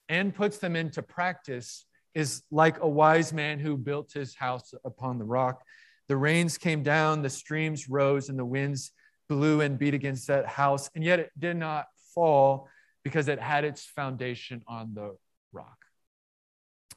and 0.08 0.34
puts 0.34 0.58
them 0.58 0.76
into 0.76 1.02
practice 1.02 1.86
is 2.14 2.42
like 2.50 2.80
a 2.80 2.88
wise 2.88 3.32
man 3.32 3.58
who 3.58 3.76
built 3.76 4.12
his 4.12 4.34
house 4.34 4.74
upon 4.84 5.18
the 5.18 5.24
rock. 5.24 5.62
The 6.08 6.16
rains 6.16 6.58
came 6.58 6.82
down, 6.82 7.22
the 7.22 7.30
streams 7.30 7.88
rose, 7.88 8.28
and 8.28 8.38
the 8.38 8.44
winds 8.44 8.92
blew 9.28 9.60
and 9.60 9.78
beat 9.78 9.94
against 9.94 10.26
that 10.28 10.46
house, 10.46 10.90
and 10.94 11.04
yet 11.04 11.20
it 11.20 11.30
did 11.38 11.56
not 11.56 11.86
fall 12.14 12.68
because 13.04 13.28
it 13.28 13.38
had 13.38 13.64
its 13.64 13.84
foundation 13.84 14.62
on 14.66 14.94
the 14.94 15.16
rock. 15.52 15.76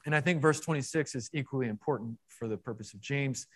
And 0.04 0.14
I 0.14 0.20
think 0.20 0.42
verse 0.42 0.60
26 0.60 1.14
is 1.14 1.30
equally 1.32 1.68
important 1.68 2.18
for 2.28 2.48
the 2.48 2.56
purpose 2.56 2.92
of 2.92 3.00
James. 3.00 3.46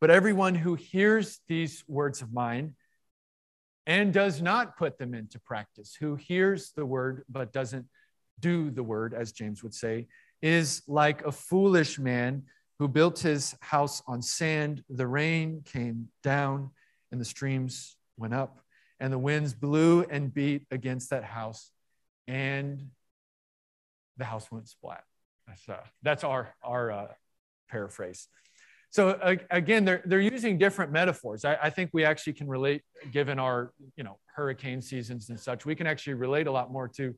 But 0.00 0.10
everyone 0.10 0.54
who 0.54 0.74
hears 0.74 1.40
these 1.48 1.84
words 1.88 2.20
of 2.22 2.32
mine 2.32 2.74
and 3.86 4.12
does 4.12 4.42
not 4.42 4.76
put 4.76 4.98
them 4.98 5.14
into 5.14 5.38
practice, 5.40 5.94
who 5.98 6.16
hears 6.16 6.72
the 6.72 6.86
word 6.86 7.24
but 7.28 7.52
doesn't 7.52 7.86
do 8.40 8.70
the 8.70 8.82
word, 8.82 9.14
as 9.14 9.32
James 9.32 9.62
would 9.62 9.74
say, 9.74 10.06
is 10.42 10.82
like 10.86 11.24
a 11.24 11.32
foolish 11.32 11.98
man 11.98 12.42
who 12.78 12.88
built 12.88 13.20
his 13.20 13.54
house 13.60 14.02
on 14.06 14.20
sand. 14.20 14.82
The 14.88 15.06
rain 15.06 15.62
came 15.64 16.08
down 16.22 16.70
and 17.12 17.20
the 17.20 17.24
streams 17.24 17.96
went 18.16 18.34
up, 18.34 18.60
and 19.00 19.12
the 19.12 19.18
winds 19.18 19.54
blew 19.54 20.02
and 20.02 20.32
beat 20.32 20.66
against 20.70 21.10
that 21.10 21.24
house, 21.24 21.70
and 22.26 22.90
the 24.16 24.24
house 24.24 24.50
went 24.50 24.68
splat. 24.68 25.04
That's, 25.46 25.68
uh, 25.68 25.84
that's 26.02 26.24
our, 26.24 26.54
our 26.62 26.90
uh, 26.90 27.06
paraphrase. 27.68 28.28
So 28.94 29.18
again, 29.50 29.84
they're, 29.84 30.02
they're 30.04 30.20
using 30.20 30.56
different 30.56 30.92
metaphors. 30.92 31.44
I, 31.44 31.58
I, 31.64 31.68
think 31.68 31.90
we 31.92 32.04
actually 32.04 32.34
can 32.34 32.46
relate, 32.46 32.82
given 33.10 33.40
our 33.40 33.72
you 33.96 34.04
know 34.04 34.20
hurricane 34.36 34.80
seasons 34.80 35.30
and 35.30 35.40
such, 35.40 35.66
we 35.66 35.74
can 35.74 35.88
actually 35.88 36.14
relate 36.14 36.46
a 36.46 36.52
lot 36.52 36.70
more 36.70 36.86
to 36.90 37.12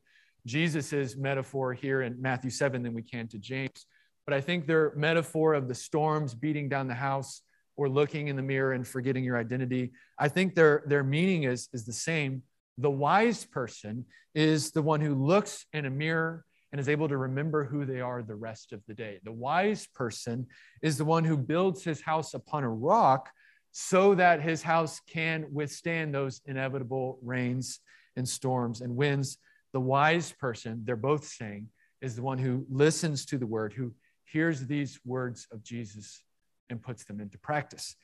Jesus's 0.47 1.15
metaphor 1.15 1.75
here 1.75 2.01
in 2.01 2.19
Matthew 2.19 2.49
7 2.49 2.81
than 2.81 2.95
we 2.95 3.03
can 3.03 3.27
to 3.27 3.37
James. 3.37 3.85
But 4.25 4.33
I 4.33 4.41
think 4.41 4.65
their 4.65 4.91
metaphor 4.95 5.53
of 5.53 5.67
the 5.67 5.75
storms 5.75 6.33
beating 6.33 6.67
down 6.67 6.87
the 6.87 6.95
house 6.95 7.43
or 7.75 7.87
looking 7.87 8.29
in 8.29 8.35
the 8.35 8.41
mirror 8.41 8.73
and 8.73 8.87
forgetting 8.87 9.23
your 9.23 9.37
identity, 9.37 9.91
I 10.17 10.29
think 10.29 10.55
their, 10.55 10.81
their 10.87 11.03
meaning 11.03 11.43
is, 11.43 11.69
is 11.73 11.85
the 11.85 11.93
same. 11.93 12.41
The 12.79 12.89
wise 12.89 13.45
person 13.45 14.05
is 14.33 14.71
the 14.71 14.81
one 14.81 14.99
who 14.99 15.13
looks 15.13 15.67
in 15.73 15.85
a 15.85 15.91
mirror 15.91 16.43
and 16.71 16.81
is 16.81 16.89
able 16.89 17.07
to 17.07 17.17
remember 17.17 17.63
who 17.63 17.85
they 17.85 18.01
are 18.01 18.21
the 18.21 18.35
rest 18.35 18.73
of 18.73 18.81
the 18.87 18.93
day. 18.93 19.19
The 19.23 19.31
wise 19.31 19.87
person 19.87 20.47
is 20.81 20.97
the 20.97 21.05
one 21.05 21.23
who 21.23 21.37
builds 21.37 21.83
his 21.83 22.01
house 22.01 22.33
upon 22.33 22.63
a 22.63 22.69
rock 22.69 23.29
so 23.71 24.15
that 24.15 24.41
his 24.41 24.61
house 24.61 24.99
can 25.07 25.45
withstand 25.51 26.13
those 26.13 26.41
inevitable 26.45 27.19
rains 27.21 27.79
and 28.15 28.27
storms 28.27 28.81
and 28.81 28.95
winds 28.95 29.37
the 29.73 29.81
wise 29.81 30.31
person, 30.31 30.81
they're 30.85 30.95
both 30.95 31.25
saying, 31.25 31.69
is 32.01 32.15
the 32.15 32.21
one 32.21 32.37
who 32.37 32.65
listens 32.69 33.25
to 33.25 33.37
the 33.37 33.45
word, 33.45 33.73
who 33.73 33.93
hears 34.25 34.65
these 34.65 34.99
words 35.05 35.47
of 35.51 35.63
Jesus 35.63 36.23
and 36.69 36.81
puts 36.81 37.05
them 37.05 37.19
into 37.19 37.37
practice. 37.37 37.95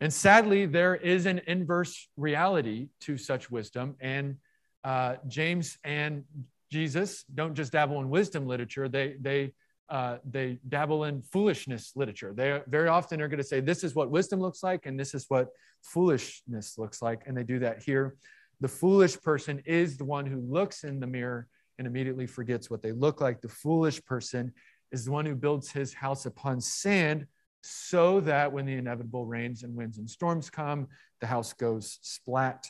And 0.00 0.12
sadly, 0.12 0.66
there 0.66 0.96
is 0.96 1.26
an 1.26 1.40
inverse 1.46 2.08
reality 2.16 2.88
to 3.02 3.18
such 3.18 3.50
wisdom. 3.50 3.96
And 4.00 4.36
uh, 4.82 5.16
James 5.28 5.78
and 5.84 6.24
Jesus 6.70 7.24
don't 7.34 7.54
just 7.54 7.72
dabble 7.72 8.00
in 8.00 8.10
wisdom 8.10 8.46
literature, 8.46 8.88
they, 8.88 9.16
they, 9.20 9.52
uh, 9.88 10.18
they 10.24 10.58
dabble 10.68 11.04
in 11.04 11.22
foolishness 11.22 11.92
literature. 11.96 12.32
They 12.34 12.60
very 12.68 12.88
often 12.88 13.20
are 13.20 13.28
going 13.28 13.38
to 13.38 13.44
say, 13.44 13.60
This 13.60 13.82
is 13.82 13.94
what 13.94 14.10
wisdom 14.10 14.40
looks 14.40 14.62
like, 14.62 14.86
and 14.86 14.98
this 14.98 15.14
is 15.14 15.26
what 15.28 15.48
foolishness 15.82 16.78
looks 16.78 17.02
like. 17.02 17.22
And 17.26 17.36
they 17.36 17.42
do 17.42 17.58
that 17.60 17.82
here. 17.82 18.16
The 18.60 18.68
foolish 18.68 19.20
person 19.20 19.62
is 19.64 19.96
the 19.96 20.04
one 20.04 20.26
who 20.26 20.40
looks 20.40 20.84
in 20.84 21.00
the 21.00 21.06
mirror 21.06 21.48
and 21.78 21.86
immediately 21.86 22.26
forgets 22.26 22.70
what 22.70 22.82
they 22.82 22.92
look 22.92 23.20
like. 23.20 23.40
The 23.40 23.48
foolish 23.48 24.04
person 24.04 24.52
is 24.92 25.06
the 25.06 25.12
one 25.12 25.24
who 25.24 25.34
builds 25.34 25.70
his 25.70 25.94
house 25.94 26.26
upon 26.26 26.60
sand 26.60 27.26
so 27.62 28.20
that 28.20 28.52
when 28.52 28.66
the 28.66 28.74
inevitable 28.74 29.26
rains 29.26 29.62
and 29.62 29.74
winds 29.74 29.98
and 29.98 30.08
storms 30.08 30.50
come, 30.50 30.88
the 31.20 31.26
house 31.26 31.52
goes 31.52 31.98
splat. 32.02 32.66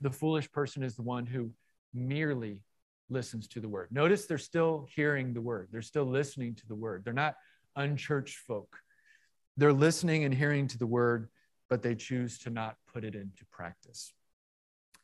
The 0.00 0.10
foolish 0.10 0.50
person 0.50 0.82
is 0.82 0.94
the 0.94 1.02
one 1.02 1.26
who 1.26 1.50
merely 1.92 2.60
listens 3.10 3.48
to 3.48 3.60
the 3.60 3.68
word. 3.68 3.88
Notice 3.90 4.26
they're 4.26 4.38
still 4.38 4.86
hearing 4.94 5.34
the 5.34 5.40
word, 5.40 5.68
they're 5.70 5.82
still 5.82 6.04
listening 6.04 6.54
to 6.56 6.66
the 6.66 6.74
word. 6.74 7.04
They're 7.04 7.12
not 7.12 7.36
unchurched 7.76 8.38
folk. 8.38 8.76
They're 9.56 9.72
listening 9.72 10.24
and 10.24 10.32
hearing 10.32 10.68
to 10.68 10.78
the 10.78 10.86
word, 10.86 11.28
but 11.68 11.82
they 11.82 11.94
choose 11.94 12.38
to 12.40 12.50
not 12.50 12.76
put 12.92 13.04
it 13.04 13.14
into 13.14 13.44
practice. 13.50 14.12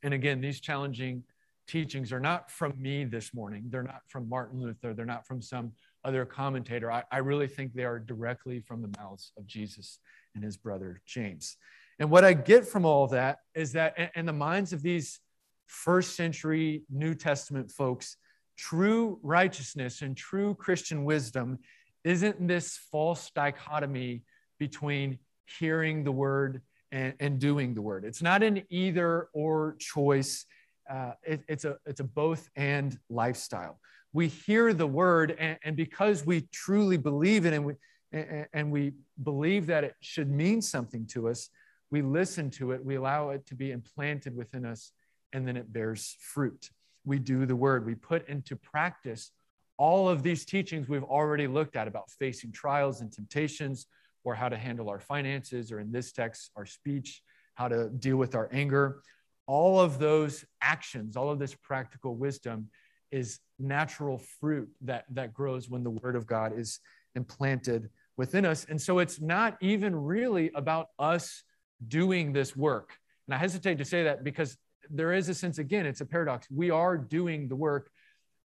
And 0.03 0.15
again, 0.15 0.41
these 0.41 0.61
challenging 0.61 1.25
teachings 1.67 2.13
are 2.13 2.21
not 2.21 2.51
from 2.51 2.75
me 2.81 3.05
this 3.05 3.35
morning. 3.35 3.65
They're 3.69 3.83
not 3.83 4.03
from 4.07 4.29
Martin 4.29 4.61
Luther. 4.61 4.95
They're 4.95 5.05
not 5.05 5.27
from 5.27 5.43
some 5.43 5.73
other 6.05 6.25
commentator. 6.25 6.91
I, 6.91 7.03
I, 7.11 7.19
really 7.19 7.49
think 7.49 7.75
they 7.75 7.85
are 7.85 7.99
directly 7.99 8.61
from 8.61 8.83
the 8.83 8.95
mouths 8.97 9.33
of 9.37 9.47
Jesus 9.47 9.99
and 10.35 10.45
his 10.45 10.57
brother 10.57 11.03
James. 11.05 11.57
And 11.99 12.11
what 12.11 12.25
I 12.25 12.35
get 12.35 12.67
from 12.67 12.85
all 12.85 13.05
of 13.05 13.11
that 13.11 13.41
is 13.55 13.73
that 13.73 14.13
in 14.15 14.27
the 14.27 14.33
minds 14.33 14.73
of 14.73 14.83
these 14.83 15.21
first 15.67 16.17
century 16.17 16.83
New 16.91 17.15
Testament 17.15 17.71
folks, 17.71 18.17
true 18.57 19.19
righteousness 19.23 20.03
and 20.03 20.17
true 20.17 20.55
Christian 20.55 21.05
wisdom 21.05 21.59
isn't 22.05 22.47
this 22.47 22.79
false 22.91 23.31
dichotomy 23.35 24.23
between 24.59 25.19
hearing 25.59 26.05
the 26.05 26.13
word 26.13 26.63
and, 26.93 27.15
and 27.21 27.39
doing 27.39 27.75
the 27.75 27.83
word. 27.83 28.05
It's 28.05 28.23
not 28.23 28.43
an 28.43 28.63
either 28.71 29.29
or 29.33 29.77
choice. 29.79 30.47
Uh, 30.89 31.13
it, 31.25 31.43
it's 31.49 31.65
a 31.65 31.77
it's 31.85 32.01
a 32.01 32.05
both 32.05 32.49
and 32.55 32.97
lifestyle. 33.11 33.81
We 34.13 34.29
hear 34.29 34.73
the 34.73 34.87
word, 34.87 35.37
and, 35.39 35.59
and 35.65 35.77
because 35.77 36.25
we 36.25 36.49
truly 36.53 36.97
believe 36.97 37.45
it, 37.45 37.53
and 37.53 37.65
we 37.65 37.75
and, 38.13 38.47
and 38.53 38.71
we 38.71 38.93
believe 39.23 39.67
that 39.67 39.85
it 39.85 39.95
should 40.01 40.31
mean 40.31 40.63
something 40.63 41.07
to 41.09 41.29
us, 41.29 41.51
we 41.91 42.03
listen 42.03 42.51
to 42.53 42.73
it. 42.73 42.85
We 42.85 42.95
allow 42.95 43.31
it 43.31 43.47
to 43.47 43.55
be 43.55 43.73
implanted 43.73 44.37
within 44.37 44.65
us, 44.65 44.93
and 45.37 45.47
then 45.47 45.57
it 45.59 45.71
bears 45.71 46.17
fruit. 46.19 46.71
We 47.05 47.19
do 47.19 47.45
the 47.45 47.55
word. 47.55 47.85
We 47.85 47.95
put 47.95 48.27
into 48.27 48.57
practice 48.57 49.33
all 49.77 50.09
of 50.09 50.23
these 50.23 50.47
teachings 50.47 50.89
we've 50.89 51.05
already 51.05 51.47
looked 51.47 51.77
at 51.77 51.87
about 51.87 52.11
facing 52.11 52.53
trials 52.53 53.03
and 53.03 53.13
temptations, 53.13 53.87
or 54.25 54.35
how 54.35 54.49
to 54.49 54.57
handle 54.57 54.89
our 54.89 54.99
finances, 54.99 55.71
or 55.71 55.79
in 55.79 55.93
this 55.93 56.11
text, 56.11 56.51
our 56.57 56.65
speech, 56.65 57.23
how 57.55 57.69
to 57.69 57.91
deal 57.91 58.17
with 58.17 58.35
our 58.35 58.49
anger. 58.51 59.03
All 59.47 59.79
of 59.79 59.99
those 59.99 60.43
actions, 60.63 61.19
all 61.19 61.31
of 61.31 61.39
this 61.39 61.55
practical 61.55 62.17
wisdom 62.17 62.71
is 63.13 63.39
natural 63.59 64.17
fruit 64.41 64.71
that, 64.81 65.05
that 65.11 65.35
grows 65.35 65.69
when 65.69 65.85
the 65.85 65.91
word 65.91 66.17
of 66.17 66.27
God 66.27 66.59
is 66.59 66.81
implanted 67.15 67.91
within 68.17 68.47
us. 68.47 68.65
And 68.71 68.81
so 68.81 69.01
it's 69.01 69.21
not 69.21 69.59
even 69.61 69.95
really 69.95 70.51
about 70.55 70.87
us 70.99 71.43
doing 71.87 72.33
this 72.33 72.57
work. 72.57 72.95
And 73.29 73.35
I 73.35 73.39
hesitate 73.39 73.77
to 73.79 73.85
say 73.85 74.05
that 74.05 74.25
because 74.25 74.57
there 74.91 75.13
is 75.13 75.29
a 75.29 75.35
sense, 75.35 75.59
again, 75.59 75.87
it's 75.87 76.01
a 76.01 76.07
paradox. 76.07 76.47
We 76.51 76.71
are 76.71 76.97
doing 76.97 77.49
the 77.49 77.57
work, 77.57 77.91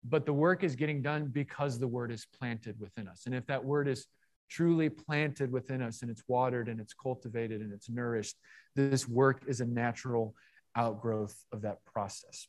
but 0.05 0.27
the 0.27 0.33
work 0.33 0.65
is 0.65 0.77
getting 0.77 1.03
done 1.03 1.27
because 1.27 1.79
the 1.79 1.89
word 1.89 2.11
is 2.11 2.27
planted 2.39 2.79
within 2.79 3.09
us. 3.09 3.23
And 3.27 3.35
if 3.35 3.47
that 3.47 3.65
word 3.65 3.89
is 3.89 4.07
truly 4.49 4.89
planted 4.89 5.53
within 5.53 5.81
us 5.81 6.03
and 6.03 6.11
it's 6.11 6.23
watered 6.27 6.69
and 6.69 6.81
it's 6.81 6.95
cultivated 6.95 7.61
and 7.61 7.73
it's 7.73 7.89
nourished, 7.89 8.37
this 8.75 9.09
work 9.09 9.43
is 9.47 9.61
a 9.61 9.67
natural 9.67 10.35
outgrowth 10.77 11.37
of 11.53 11.63
that 11.63 11.85
process. 11.85 12.47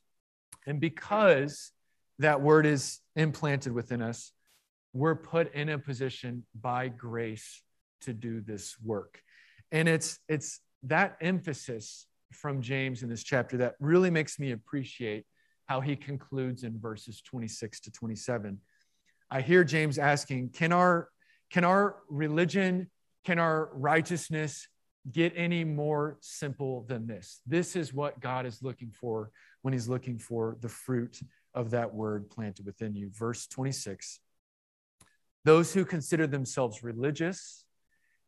And 0.65 0.79
because 0.79 1.71
that 2.19 2.41
word 2.41 2.65
is 2.65 2.99
implanted 3.15 3.73
within 3.73 4.01
us, 4.01 4.31
we're 4.93 5.15
put 5.15 5.53
in 5.53 5.69
a 5.69 5.79
position 5.79 6.45
by 6.59 6.89
grace 6.89 7.61
to 8.01 8.13
do 8.13 8.41
this 8.41 8.75
work. 8.83 9.21
And 9.71 9.87
it's 9.87 10.19
it's 10.27 10.59
that 10.83 11.17
emphasis 11.21 12.07
from 12.31 12.61
James 12.61 13.03
in 13.03 13.09
this 13.09 13.23
chapter 13.23 13.57
that 13.57 13.75
really 13.79 14.09
makes 14.09 14.39
me 14.39 14.51
appreciate 14.51 15.25
how 15.65 15.81
he 15.81 15.95
concludes 15.95 16.63
in 16.63 16.79
verses 16.79 17.21
26 17.21 17.79
to 17.81 17.91
27. 17.91 18.59
I 19.29 19.41
hear 19.41 19.63
James 19.63 19.97
asking, 19.97 20.49
can 20.49 20.71
our 20.71 21.09
can 21.49 21.65
our 21.65 21.97
religion, 22.09 22.89
can 23.25 23.37
our 23.37 23.69
righteousness 23.73 24.67
get 25.11 25.33
any 25.35 25.63
more 25.63 26.17
simple 26.21 26.85
than 26.87 27.07
this? 27.07 27.41
This 27.45 27.75
is 27.75 27.93
what 27.93 28.19
God 28.21 28.45
is 28.45 28.63
looking 28.63 28.91
for 28.91 29.31
when 29.61 29.73
he's 29.73 29.89
looking 29.89 30.17
for 30.17 30.57
the 30.61 30.69
fruit 30.69 31.19
of 31.53 31.71
that 31.71 31.93
word 31.93 32.29
planted 32.29 32.65
within 32.65 32.95
you. 32.95 33.09
Verse 33.13 33.47
26 33.47 34.19
Those 35.43 35.73
who 35.73 35.85
consider 35.85 36.27
themselves 36.27 36.83
religious 36.83 37.65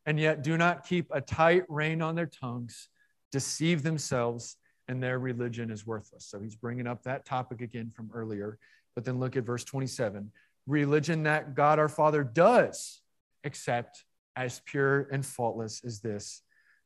and 0.06 0.20
yet 0.20 0.44
do 0.44 0.58
not 0.58 0.86
keep 0.86 1.08
a 1.12 1.22
tight 1.22 1.64
rein 1.70 2.02
on 2.02 2.16
their 2.16 2.26
tongues 2.26 2.90
deceive 3.34 3.84
themselves 3.84 4.56
and 4.88 5.02
their 5.02 5.20
religion 5.20 5.72
is 5.72 5.86
worthless. 5.86 6.26
So 6.26 6.40
he's 6.40 6.56
bringing 6.56 6.88
up 6.88 7.04
that 7.04 7.26
topic 7.26 7.60
again 7.62 7.92
from 7.94 8.12
earlier. 8.14 8.60
But 8.96 9.04
then 9.04 9.20
look 9.20 9.36
at 9.36 9.44
verse 9.44 9.66
27 9.66 10.32
religion 10.66 11.24
that 11.24 11.56
God 11.56 11.78
our 11.78 11.90
Father 11.90 12.24
does 12.24 13.02
accept 13.44 14.06
as 14.38 14.62
pure 14.66 15.10
and 15.12 15.26
faultless 15.26 15.84
as 15.84 16.00
this 16.00 16.42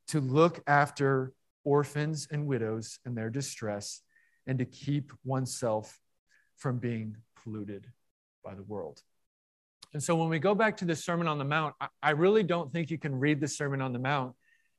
to 0.08 0.20
look 0.20 0.64
after 0.66 1.34
orphans 1.64 2.28
and 2.32 2.48
widows 2.48 2.98
in 3.06 3.14
their 3.14 3.30
distress 3.30 4.02
and 4.48 4.58
to 4.58 4.66
keep 4.66 5.12
oneself 5.26 6.00
from 6.56 6.80
being 6.80 7.18
polluted 7.44 7.86
by 8.44 8.56
the 8.56 8.64
world. 8.64 9.02
And 9.94 10.02
so 10.02 10.16
when 10.16 10.30
we 10.30 10.40
go 10.40 10.56
back 10.56 10.78
to 10.78 10.86
the 10.86 10.96
Sermon 10.96 11.28
on 11.28 11.38
the 11.38 11.46
Mount, 11.46 11.76
I 12.02 12.12
really 12.12 12.44
don't 12.44 12.72
think 12.72 12.90
you 12.90 12.98
can 12.98 13.20
read 13.20 13.40
the 13.42 13.48
Sermon 13.48 13.82
on 13.82 13.94
the 13.94 14.00
Mount 14.00 14.34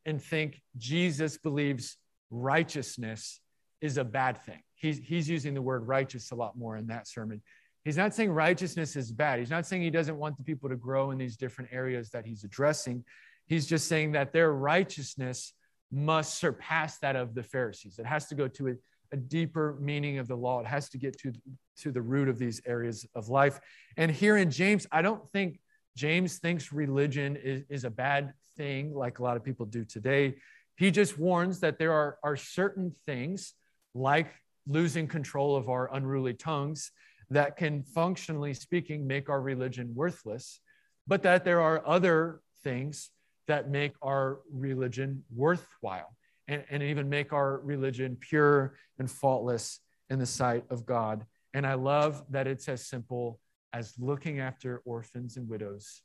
and 0.09 0.23
think 0.23 0.61
Jesus 0.77 1.37
believes 1.37 1.97
righteousness 2.31 3.41
is 3.81 3.99
a 3.99 4.05
bad 4.05 4.43
thing. 4.43 4.63
He's, 4.75 4.99
he's 4.99 5.29
using 5.29 5.55
the 5.55 5.63
word 5.63 5.87
righteous 5.87 6.31
a 6.31 6.35
lot 6.35 6.57
more 6.57 6.77
in 6.77 6.87
that 6.89 7.07
sermon. 7.07 7.43
He's 7.85 7.97
not 7.97 8.15
saying 8.15 8.33
righteousness 8.33 8.97
is 8.97 9.13
bad. 9.13 9.39
He's 9.39 9.51
not 9.51 9.67
saying 9.67 9.83
he 9.83 9.91
doesn't 9.91 10.17
want 10.17 10.37
the 10.37 10.45
people 10.45 10.69
to 10.69 10.77
grow 10.77 11.11
in 11.11 11.19
these 11.19 11.37
different 11.37 11.71
areas 11.73 12.11
that 12.11 12.27
he's 12.27 12.43
addressing. 12.43 13.05
He's 13.47 13.67
just 13.67 13.87
saying 13.87 14.13
that 14.13 14.33
their 14.33 14.53
righteousness 14.53 15.53
must 15.91 16.39
surpass 16.39 16.99
that 16.99 17.17
of 17.17 17.35
the 17.35 17.43
Pharisees. 17.43 17.99
It 17.99 18.07
has 18.07 18.27
to 18.29 18.35
go 18.35 18.49
to 18.49 18.69
a, 18.69 18.73
a 19.13 19.17
deeper 19.17 19.77
meaning 19.81 20.19
of 20.19 20.27
the 20.27 20.37
law. 20.37 20.61
It 20.61 20.67
has 20.67 20.89
to 20.91 20.99
get 20.99 21.19
to, 21.21 21.33
to 21.81 21.93
the 21.93 22.03
root 22.03 22.29
of 22.29 22.39
these 22.39 22.61
areas 22.67 23.07
of 23.15 23.29
life. 23.29 23.61
And 23.97 24.11
here 24.11 24.37
in 24.37 24.51
James, 24.51 24.87
I 24.91 25.03
don't 25.03 25.27
think 25.33 25.61
James 25.97 26.39
thinks 26.39 26.73
religion 26.73 27.37
is, 27.37 27.65
is 27.69 27.85
a 27.85 27.91
bad 27.91 28.33
thing 28.59 28.93
like 28.95 29.21
a 29.21 29.23
lot 29.23 29.39
of 29.39 29.45
people 29.45 29.65
do 29.65 29.85
today. 29.85 30.35
He 30.77 30.91
just 30.91 31.19
warns 31.19 31.61
that 31.61 31.79
there 31.79 31.93
are, 31.93 32.19
are 32.23 32.37
certain 32.37 32.95
things 33.07 33.55
like 33.95 34.31
losing 34.67 35.09
control 35.09 35.57
of 35.57 35.71
our 35.71 35.93
unruly 35.95 36.35
tongues 36.35 36.91
that 37.31 37.57
can 37.57 37.83
functionally 37.83 38.53
speaking 38.53 39.07
make 39.07 39.31
our 39.31 39.41
religion 39.41 39.93
worthless, 39.95 40.61
but 41.07 41.23
that 41.23 41.45
there 41.45 41.61
are 41.61 41.83
other 41.87 42.41
things 42.63 43.11
that 43.47 43.71
make 43.71 43.93
our 44.03 44.41
religion 44.53 45.25
worthwhile 45.35 46.15
and, 46.49 46.65
and 46.71 46.83
even 46.83 47.09
make 47.09 47.33
our 47.33 47.59
religion 47.61 48.17
pure 48.21 48.75
and 48.99 49.11
faultless 49.11 49.81
in 50.11 50.19
the 50.19 50.27
sight 50.27 50.65
of 50.71 50.85
God. 50.85 51.25
And 51.55 51.67
I 51.67 51.75
love 51.75 52.25
that 52.31 52.47
it's 52.47 52.69
as 52.69 52.87
simple 52.87 53.41
as 53.73 53.95
looking 53.99 54.41
after 54.41 54.83
orphans 54.85 55.37
and 55.37 55.49
widows 55.49 56.03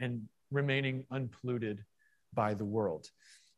and 0.00 0.22
remaining 0.52 1.04
unpolluted 1.10 1.84
by 2.34 2.54
the 2.54 2.64
world. 2.64 3.08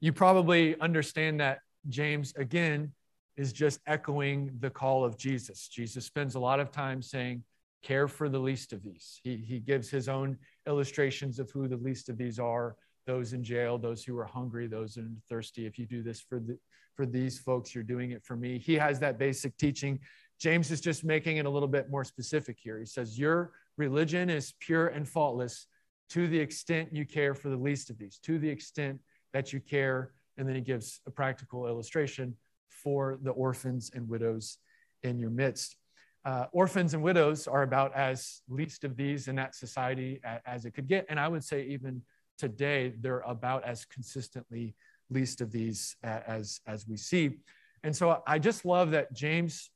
You 0.00 0.12
probably 0.12 0.78
understand 0.80 1.40
that 1.40 1.60
James, 1.88 2.32
again, 2.36 2.92
is 3.36 3.52
just 3.52 3.80
echoing 3.86 4.50
the 4.60 4.70
call 4.70 5.04
of 5.04 5.16
Jesus. 5.18 5.68
Jesus 5.68 6.04
spends 6.04 6.34
a 6.34 6.40
lot 6.40 6.60
of 6.60 6.70
time 6.70 7.02
saying, 7.02 7.42
Care 7.82 8.08
for 8.08 8.30
the 8.30 8.38
least 8.38 8.72
of 8.72 8.82
these. 8.82 9.20
He, 9.22 9.36
he 9.36 9.58
gives 9.58 9.90
his 9.90 10.08
own 10.08 10.38
illustrations 10.66 11.38
of 11.38 11.50
who 11.50 11.68
the 11.68 11.76
least 11.76 12.08
of 12.08 12.16
these 12.16 12.38
are 12.38 12.76
those 13.06 13.32
in 13.32 13.44
jail, 13.44 13.78
those 13.78 14.02
who 14.02 14.16
are 14.18 14.24
hungry, 14.24 14.66
those 14.66 14.94
who 14.94 15.02
are 15.02 15.10
thirsty. 15.28 15.66
If 15.66 15.78
you 15.78 15.86
do 15.86 16.02
this 16.02 16.20
for, 16.20 16.40
the, 16.40 16.58
for 16.94 17.06
these 17.06 17.38
folks, 17.38 17.74
you're 17.74 17.84
doing 17.84 18.12
it 18.12 18.24
for 18.24 18.36
me. 18.36 18.58
He 18.58 18.74
has 18.74 18.98
that 19.00 19.18
basic 19.18 19.56
teaching. 19.56 20.00
James 20.40 20.70
is 20.70 20.80
just 20.80 21.04
making 21.04 21.36
it 21.36 21.46
a 21.46 21.50
little 21.50 21.68
bit 21.68 21.90
more 21.90 22.04
specific 22.04 22.58
here. 22.58 22.78
He 22.78 22.86
says, 22.86 23.18
Your 23.18 23.52
religion 23.76 24.30
is 24.30 24.54
pure 24.60 24.88
and 24.88 25.08
faultless 25.08 25.66
to 26.10 26.28
the 26.28 26.38
extent 26.38 26.90
you 26.92 27.04
care 27.04 27.34
for 27.34 27.48
the 27.48 27.56
least 27.56 27.90
of 27.90 27.98
these, 27.98 28.18
to 28.18 28.38
the 28.38 28.48
extent 28.48 29.00
that 29.32 29.52
you 29.52 29.60
care. 29.60 30.12
And 30.36 30.48
then 30.48 30.54
he 30.54 30.60
gives 30.60 31.00
a 31.06 31.10
practical 31.10 31.66
illustration 31.66 32.36
for 32.68 33.18
the 33.22 33.30
orphans 33.30 33.90
and 33.94 34.08
widows 34.08 34.58
in 35.02 35.18
your 35.18 35.30
midst. 35.30 35.76
Uh, 36.24 36.46
orphans 36.52 36.94
and 36.94 37.02
widows 37.02 37.46
are 37.46 37.62
about 37.62 37.94
as 37.94 38.42
least 38.48 38.84
of 38.84 38.96
these 38.96 39.28
in 39.28 39.36
that 39.36 39.54
society 39.54 40.20
as 40.46 40.64
it 40.64 40.72
could 40.72 40.88
get. 40.88 41.06
And 41.08 41.20
I 41.20 41.28
would 41.28 41.44
say, 41.44 41.64
even 41.66 42.02
today, 42.38 42.94
they're 43.00 43.20
about 43.20 43.64
as 43.64 43.84
consistently 43.84 44.74
least 45.10 45.40
of 45.40 45.52
these 45.52 45.96
as, 46.02 46.60
as 46.66 46.88
we 46.88 46.96
see. 46.96 47.38
And 47.82 47.94
so 47.94 48.22
I 48.26 48.38
just 48.38 48.64
love 48.64 48.92
that 48.92 49.12
James, 49.12 49.70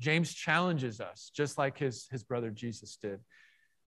James 0.00 0.32
challenges 0.32 1.00
us, 1.00 1.30
just 1.34 1.58
like 1.58 1.76
his, 1.76 2.06
his 2.10 2.22
brother 2.22 2.50
Jesus 2.50 2.96
did 2.96 3.18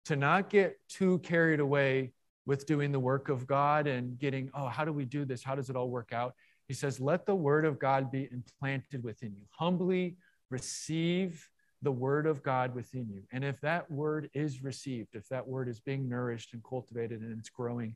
to 0.06 0.16
not 0.16 0.50
get 0.50 0.78
too 0.88 1.18
carried 1.20 1.60
away 1.60 2.12
with 2.46 2.66
doing 2.66 2.90
the 2.90 3.00
work 3.00 3.28
of 3.28 3.46
God 3.46 3.86
and 3.86 4.18
getting, 4.18 4.50
oh, 4.54 4.66
how 4.66 4.84
do 4.84 4.92
we 4.92 5.04
do 5.04 5.24
this? 5.24 5.42
How 5.44 5.54
does 5.54 5.70
it 5.70 5.76
all 5.76 5.90
work 5.90 6.12
out? 6.12 6.34
He 6.68 6.74
says, 6.74 7.00
let 7.00 7.26
the 7.26 7.34
word 7.34 7.64
of 7.64 7.78
God 7.78 8.10
be 8.10 8.28
implanted 8.32 9.04
within 9.04 9.34
you. 9.34 9.44
Humbly 9.50 10.16
receive 10.50 11.48
the 11.82 11.92
word 11.92 12.26
of 12.26 12.42
God 12.42 12.74
within 12.74 13.08
you. 13.08 13.22
And 13.32 13.44
if 13.44 13.60
that 13.60 13.90
word 13.90 14.30
is 14.34 14.62
received, 14.62 15.14
if 15.14 15.28
that 15.28 15.46
word 15.46 15.68
is 15.68 15.80
being 15.80 16.08
nourished 16.08 16.52
and 16.52 16.62
cultivated 16.62 17.22
and 17.22 17.38
it's 17.38 17.48
growing, 17.48 17.94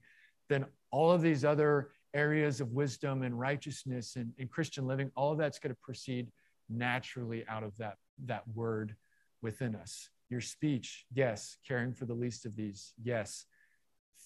then 0.49 0.67
all 0.91 1.11
of 1.11 1.23
these 1.23 1.45
other 1.45 1.91
areas 2.15 2.61
of 2.61 2.73
wisdom 2.73 3.23
and 3.23 3.39
righteousness 3.39 4.17
and, 4.17 4.33
and 4.39 4.51
Christian 4.51 4.87
living, 4.87 5.11
all 5.17 5.33
of 5.33 5.39
that's 5.39 5.59
going 5.59 5.75
to 5.75 5.81
proceed 5.83 6.31
naturally 6.69 7.45
out 7.49 7.63
of 7.63 7.77
that, 7.79 7.97
that 8.27 8.43
word 8.55 8.95
within 9.43 9.75
us. 9.75 10.09
Your 10.35 10.41
speech, 10.41 11.07
yes. 11.15 11.59
Caring 11.65 11.95
for 11.95 12.07
the 12.07 12.13
least 12.13 12.45
of 12.45 12.57
these, 12.57 12.93
yes. 13.01 13.47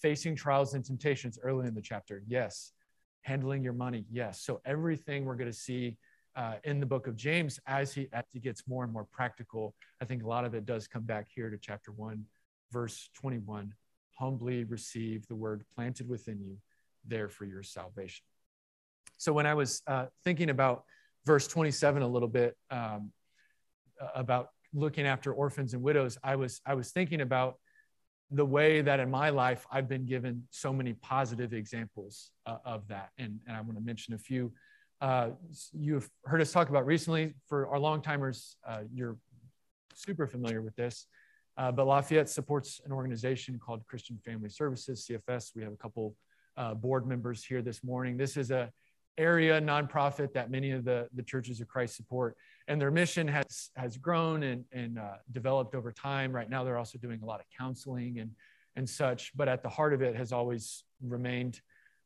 Facing 0.00 0.34
trials 0.34 0.72
and 0.72 0.82
temptations 0.82 1.38
early 1.42 1.68
in 1.68 1.74
the 1.74 1.82
chapter, 1.82 2.22
yes. 2.26 2.72
Handling 3.20 3.62
your 3.62 3.74
money, 3.74 4.06
yes. 4.10 4.40
So 4.40 4.62
everything 4.64 5.26
we're 5.26 5.34
going 5.34 5.52
to 5.52 5.58
see 5.58 5.98
uh, 6.34 6.54
in 6.64 6.80
the 6.80 6.86
book 6.86 7.08
of 7.08 7.14
James 7.14 7.60
as 7.66 7.92
he 7.92 8.08
as 8.14 8.24
he 8.32 8.40
gets 8.40 8.66
more 8.66 8.84
and 8.84 8.90
more 8.90 9.04
practical, 9.04 9.74
I 10.00 10.06
think 10.06 10.22
a 10.22 10.26
lot 10.26 10.46
of 10.46 10.54
it 10.54 10.64
does 10.64 10.88
come 10.88 11.02
back 11.02 11.26
here 11.28 11.50
to 11.50 11.58
chapter 11.58 11.92
one, 11.92 12.24
verse 12.72 13.10
21. 13.20 13.74
Humbly 14.18 14.64
receive 14.64 15.26
the 15.26 15.36
word 15.36 15.62
planted 15.74 16.08
within 16.08 16.40
you, 16.40 16.56
there 17.06 17.28
for 17.28 17.44
your 17.44 17.62
salvation. 17.62 18.24
so 19.18 19.34
when 19.34 19.44
I 19.44 19.52
was 19.52 19.82
uh, 19.86 20.06
thinking 20.24 20.48
about 20.48 20.84
verse 21.26 21.46
27 21.46 22.00
a 22.00 22.08
little 22.08 22.28
bit 22.28 22.56
um, 22.70 23.12
about 24.14 24.52
looking 24.72 25.06
after 25.06 25.32
orphans 25.32 25.74
and 25.74 25.82
widows, 25.82 26.18
I 26.22 26.36
was 26.36 26.60
I 26.66 26.74
was 26.74 26.90
thinking 26.90 27.20
about 27.20 27.56
the 28.30 28.44
way 28.44 28.82
that 28.82 29.00
in 29.00 29.10
my 29.10 29.30
life 29.30 29.66
I've 29.72 29.88
been 29.88 30.04
given 30.04 30.44
so 30.50 30.72
many 30.72 30.92
positive 30.92 31.52
examples 31.54 32.30
uh, 32.46 32.58
of 32.64 32.86
that, 32.88 33.10
and, 33.18 33.40
and 33.46 33.56
I 33.56 33.60
want 33.62 33.76
to 33.76 33.84
mention 33.84 34.14
a 34.14 34.18
few. 34.18 34.52
Uh, 35.00 35.30
you've 35.72 36.10
heard 36.24 36.40
us 36.40 36.52
talk 36.52 36.68
about 36.68 36.84
recently. 36.84 37.34
For 37.46 37.68
our 37.68 37.78
long 37.78 38.02
timers, 38.02 38.56
uh, 38.66 38.80
you're 38.92 39.16
super 39.94 40.26
familiar 40.26 40.60
with 40.60 40.74
this. 40.76 41.06
Uh, 41.56 41.72
but 41.72 41.86
Lafayette 41.86 42.28
supports 42.28 42.80
an 42.84 42.92
organization 42.92 43.58
called 43.58 43.84
Christian 43.86 44.18
Family 44.24 44.48
Services, 44.48 45.08
CFS. 45.10 45.50
We 45.56 45.62
have 45.62 45.72
a 45.72 45.76
couple 45.76 46.14
uh, 46.56 46.74
board 46.74 47.06
members 47.06 47.44
here 47.44 47.62
this 47.62 47.82
morning. 47.82 48.16
This 48.16 48.36
is 48.36 48.50
a 48.50 48.70
area 49.18 49.60
nonprofit 49.60 50.32
that 50.34 50.50
many 50.50 50.70
of 50.70 50.84
the, 50.84 51.08
the 51.14 51.22
churches 51.22 51.60
of 51.60 51.66
Christ 51.66 51.96
support. 51.96 52.36
And 52.68 52.80
their 52.80 52.90
mission 52.90 53.26
has, 53.26 53.70
has 53.76 53.96
grown 53.96 54.42
and, 54.42 54.64
and 54.72 54.98
uh, 54.98 55.16
developed 55.32 55.74
over 55.74 55.90
time. 55.90 56.32
Right 56.32 56.48
now, 56.48 56.64
they're 56.64 56.78
also 56.78 56.98
doing 56.98 57.20
a 57.22 57.26
lot 57.26 57.40
of 57.40 57.46
counseling 57.58 58.18
and, 58.18 58.30
and 58.76 58.88
such. 58.88 59.32
But 59.34 59.48
at 59.48 59.62
the 59.62 59.70
heart 59.70 59.94
of 59.94 60.02
it 60.02 60.14
has 60.14 60.32
always 60.32 60.84
remained 61.02 61.60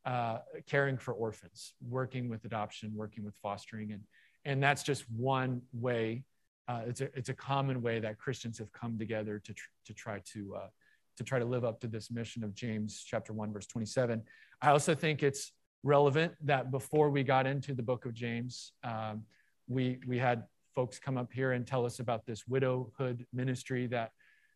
uh, 0.06 0.38
caring 0.66 0.96
for 0.96 1.14
orphans, 1.14 1.74
working 1.86 2.28
with 2.28 2.44
adoption, 2.44 2.92
working 2.94 3.24
with 3.24 3.34
fostering. 3.42 3.92
And, 3.92 4.02
and 4.44 4.62
that's 4.62 4.82
just 4.82 5.04
one 5.10 5.62
way. 5.72 6.24
Uh, 6.68 6.82
it's, 6.86 7.00
a, 7.00 7.08
it's 7.16 7.28
a 7.28 7.34
common 7.34 7.82
way 7.82 7.98
that 7.98 8.18
Christians 8.18 8.58
have 8.58 8.72
come 8.72 8.98
together 8.98 9.40
to, 9.40 9.52
tr- 9.52 9.68
to 9.86 9.94
try 9.94 10.20
to, 10.32 10.54
uh, 10.56 10.68
to 11.16 11.24
try 11.24 11.40
to 11.40 11.44
live 11.44 11.64
up 11.64 11.80
to 11.80 11.88
this 11.88 12.10
mission 12.10 12.44
of 12.44 12.54
James 12.54 13.04
chapter 13.04 13.32
1, 13.32 13.52
verse 13.52 13.66
27. 13.66 14.22
I 14.60 14.70
also 14.70 14.94
think 14.94 15.24
it's 15.24 15.52
relevant 15.82 16.34
that 16.44 16.70
before 16.70 17.10
we 17.10 17.24
got 17.24 17.46
into 17.46 17.74
the 17.74 17.82
book 17.82 18.06
of 18.06 18.14
James, 18.14 18.72
um, 18.84 19.22
we, 19.72 19.98
we 20.06 20.18
had 20.18 20.44
folks 20.74 20.98
come 20.98 21.18
up 21.18 21.32
here 21.32 21.52
and 21.52 21.66
tell 21.66 21.84
us 21.84 22.00
about 22.00 22.24
this 22.26 22.46
widowhood 22.46 23.26
ministry 23.32 23.86
that 23.88 24.12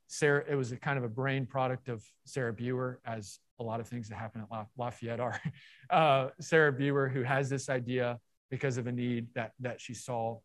Sarah, 0.09 0.45
it 0.49 0.55
was 0.55 0.73
a 0.73 0.77
kind 0.77 0.99
of 0.99 1.05
a 1.05 1.09
brain 1.09 1.47
product 1.47 1.89
of 1.89 2.05
Sarah 2.25 2.53
Buer, 2.53 3.01
as 3.05 3.41
a 3.59 3.63
lot 3.63 3.81
of 3.81 3.89
things 3.89 4.09
that 4.09 4.17
happen 4.17 4.41
at 4.43 4.67
Lafayette 4.77 5.21
are. 5.21 5.41
Uh, 5.89 6.31
Sarah 6.41 6.73
Buer, 6.73 7.09
who 7.09 7.23
has 7.23 7.49
this 7.49 7.69
idea 7.69 8.19
because 8.51 8.77
of 8.77 8.89
a 8.89 8.93
need 8.93 9.29
that, 9.37 9.53
that 9.61 9.81
she 9.81 9.95
saw. 9.95 10.37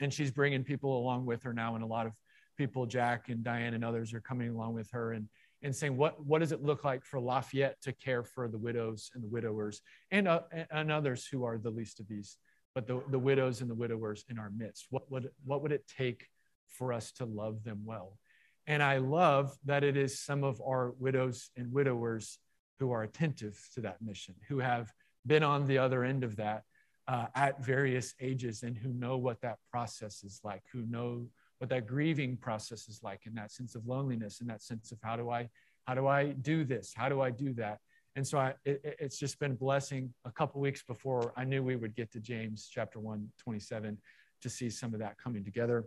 And 0.00 0.14
she's 0.14 0.30
bringing 0.30 0.62
people 0.62 0.96
along 0.96 1.26
with 1.26 1.42
her 1.42 1.52
now, 1.52 1.74
and 1.74 1.82
a 1.82 1.86
lot 1.86 2.06
of 2.06 2.12
people, 2.56 2.86
Jack 2.86 3.30
and 3.30 3.42
Diane 3.42 3.74
and 3.74 3.84
others, 3.84 4.14
are 4.14 4.20
coming 4.20 4.50
along 4.50 4.74
with 4.74 4.88
her. 4.92 5.12
And 5.12 5.28
and 5.62 5.74
saying 5.74 5.96
what, 5.96 6.24
what 6.24 6.38
does 6.38 6.52
it 6.52 6.62
look 6.62 6.84
like 6.84 7.04
for 7.04 7.20
Lafayette 7.20 7.80
to 7.82 7.92
care 7.92 8.24
for 8.24 8.48
the 8.48 8.58
widows 8.58 9.10
and 9.14 9.22
the 9.22 9.28
widowers 9.28 9.82
and, 10.10 10.26
uh, 10.26 10.40
and 10.70 10.90
others 10.90 11.26
who 11.26 11.44
are 11.44 11.58
the 11.58 11.70
least 11.70 12.00
of 12.00 12.08
these, 12.08 12.38
but 12.74 12.86
the, 12.86 13.02
the 13.10 13.18
widows 13.18 13.60
and 13.60 13.70
the 13.70 13.74
widowers 13.74 14.24
in 14.28 14.38
our 14.38 14.50
midst? 14.50 14.86
What 14.90 15.10
would, 15.10 15.30
what 15.44 15.62
would 15.62 15.72
it 15.72 15.86
take 15.86 16.26
for 16.68 16.92
us 16.92 17.12
to 17.12 17.24
love 17.24 17.64
them 17.64 17.82
well? 17.84 18.18
And 18.66 18.82
I 18.82 18.98
love 18.98 19.56
that 19.64 19.84
it 19.84 19.96
is 19.96 20.20
some 20.20 20.44
of 20.44 20.60
our 20.60 20.92
widows 20.98 21.50
and 21.56 21.72
widowers 21.72 22.38
who 22.78 22.92
are 22.92 23.02
attentive 23.02 23.58
to 23.74 23.80
that 23.82 24.00
mission, 24.00 24.34
who 24.48 24.58
have 24.58 24.92
been 25.26 25.42
on 25.42 25.66
the 25.66 25.78
other 25.78 26.04
end 26.04 26.24
of 26.24 26.36
that 26.36 26.62
uh, 27.08 27.26
at 27.34 27.64
various 27.64 28.14
ages 28.20 28.62
and 28.62 28.76
who 28.76 28.92
know 28.92 29.16
what 29.16 29.40
that 29.40 29.58
process 29.70 30.22
is 30.22 30.40
like, 30.44 30.62
who 30.72 30.82
know 30.86 31.26
what 31.60 31.68
that 31.68 31.86
grieving 31.86 32.38
process 32.38 32.88
is 32.88 33.00
like 33.02 33.26
in 33.26 33.34
that 33.34 33.52
sense 33.52 33.74
of 33.74 33.86
loneliness 33.86 34.40
in 34.40 34.46
that 34.46 34.62
sense 34.62 34.92
of 34.92 34.98
how 35.02 35.14
do 35.14 35.28
i 35.30 35.48
how 35.86 35.94
do 35.94 36.06
i 36.06 36.28
do 36.28 36.64
this 36.64 36.92
how 36.96 37.08
do 37.08 37.20
i 37.20 37.30
do 37.30 37.52
that 37.52 37.78
and 38.16 38.26
so 38.26 38.38
I, 38.38 38.54
it, 38.64 38.96
it's 38.98 39.18
just 39.18 39.38
been 39.38 39.54
blessing 39.54 40.12
a 40.24 40.30
couple 40.30 40.60
weeks 40.60 40.82
before 40.82 41.32
i 41.36 41.44
knew 41.44 41.62
we 41.62 41.76
would 41.76 41.94
get 41.94 42.10
to 42.12 42.20
james 42.20 42.68
chapter 42.72 42.98
1 42.98 43.28
27 43.38 43.98
to 44.42 44.50
see 44.50 44.70
some 44.70 44.94
of 44.94 45.00
that 45.00 45.18
coming 45.18 45.44
together 45.44 45.84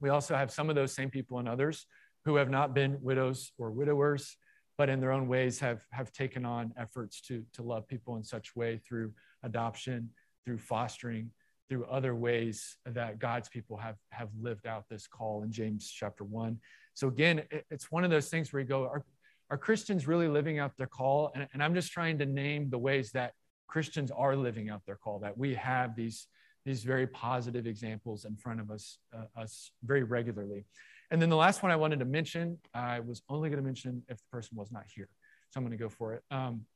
we 0.00 0.10
also 0.10 0.34
have 0.36 0.50
some 0.50 0.68
of 0.68 0.76
those 0.76 0.94
same 0.94 1.10
people 1.10 1.38
and 1.38 1.48
others 1.48 1.86
who 2.24 2.36
have 2.36 2.50
not 2.50 2.74
been 2.74 2.98
widows 3.00 3.52
or 3.58 3.70
widowers 3.70 4.36
but 4.76 4.88
in 4.88 5.00
their 5.00 5.12
own 5.12 5.28
ways 5.28 5.58
have 5.58 5.84
have 5.90 6.12
taken 6.12 6.44
on 6.44 6.72
efforts 6.76 7.20
to 7.20 7.44
to 7.52 7.62
love 7.62 7.86
people 7.88 8.16
in 8.16 8.22
such 8.22 8.54
way 8.54 8.78
through 8.78 9.12
adoption 9.42 10.10
through 10.44 10.58
fostering 10.58 11.30
through 11.68 11.84
other 11.84 12.14
ways 12.14 12.78
that 12.86 13.18
God's 13.18 13.48
people 13.48 13.76
have 13.76 13.96
have 14.10 14.28
lived 14.40 14.66
out 14.66 14.88
this 14.88 15.06
call 15.06 15.42
in 15.42 15.52
James 15.52 15.90
chapter 15.90 16.24
one. 16.24 16.58
So 16.94 17.08
again, 17.08 17.42
it's 17.70 17.92
one 17.92 18.04
of 18.04 18.10
those 18.10 18.28
things 18.28 18.52
where 18.52 18.60
you 18.60 18.68
go, 18.68 18.84
are, 18.84 19.04
are 19.50 19.58
Christians 19.58 20.06
really 20.06 20.28
living 20.28 20.58
out 20.58 20.76
their 20.76 20.86
call? 20.86 21.32
And, 21.34 21.48
and 21.52 21.62
I'm 21.62 21.74
just 21.74 21.92
trying 21.92 22.18
to 22.18 22.26
name 22.26 22.70
the 22.70 22.78
ways 22.78 23.12
that 23.12 23.32
Christians 23.66 24.10
are 24.10 24.36
living 24.36 24.70
out 24.70 24.84
their 24.86 24.96
call, 24.96 25.18
that 25.20 25.36
we 25.36 25.54
have 25.54 25.96
these, 25.96 26.26
these 26.64 26.84
very 26.84 27.06
positive 27.06 27.66
examples 27.66 28.24
in 28.24 28.36
front 28.36 28.60
of 28.60 28.70
us, 28.70 28.98
uh, 29.16 29.40
us 29.40 29.70
very 29.82 30.02
regularly. 30.02 30.64
And 31.10 31.20
then 31.22 31.30
the 31.30 31.36
last 31.36 31.62
one 31.62 31.72
I 31.72 31.76
wanted 31.76 31.98
to 32.00 32.04
mention, 32.04 32.58
I 32.74 33.00
was 33.00 33.22
only 33.28 33.48
going 33.48 33.60
to 33.62 33.64
mention 33.64 34.02
if 34.08 34.18
the 34.18 34.24
person 34.30 34.56
was 34.56 34.70
not 34.70 34.84
here. 34.94 35.08
So 35.50 35.58
I'm 35.58 35.64
going 35.64 35.76
to 35.76 35.82
go 35.82 35.88
for 35.88 36.14
it. 36.14 36.22
Um, 36.30 36.66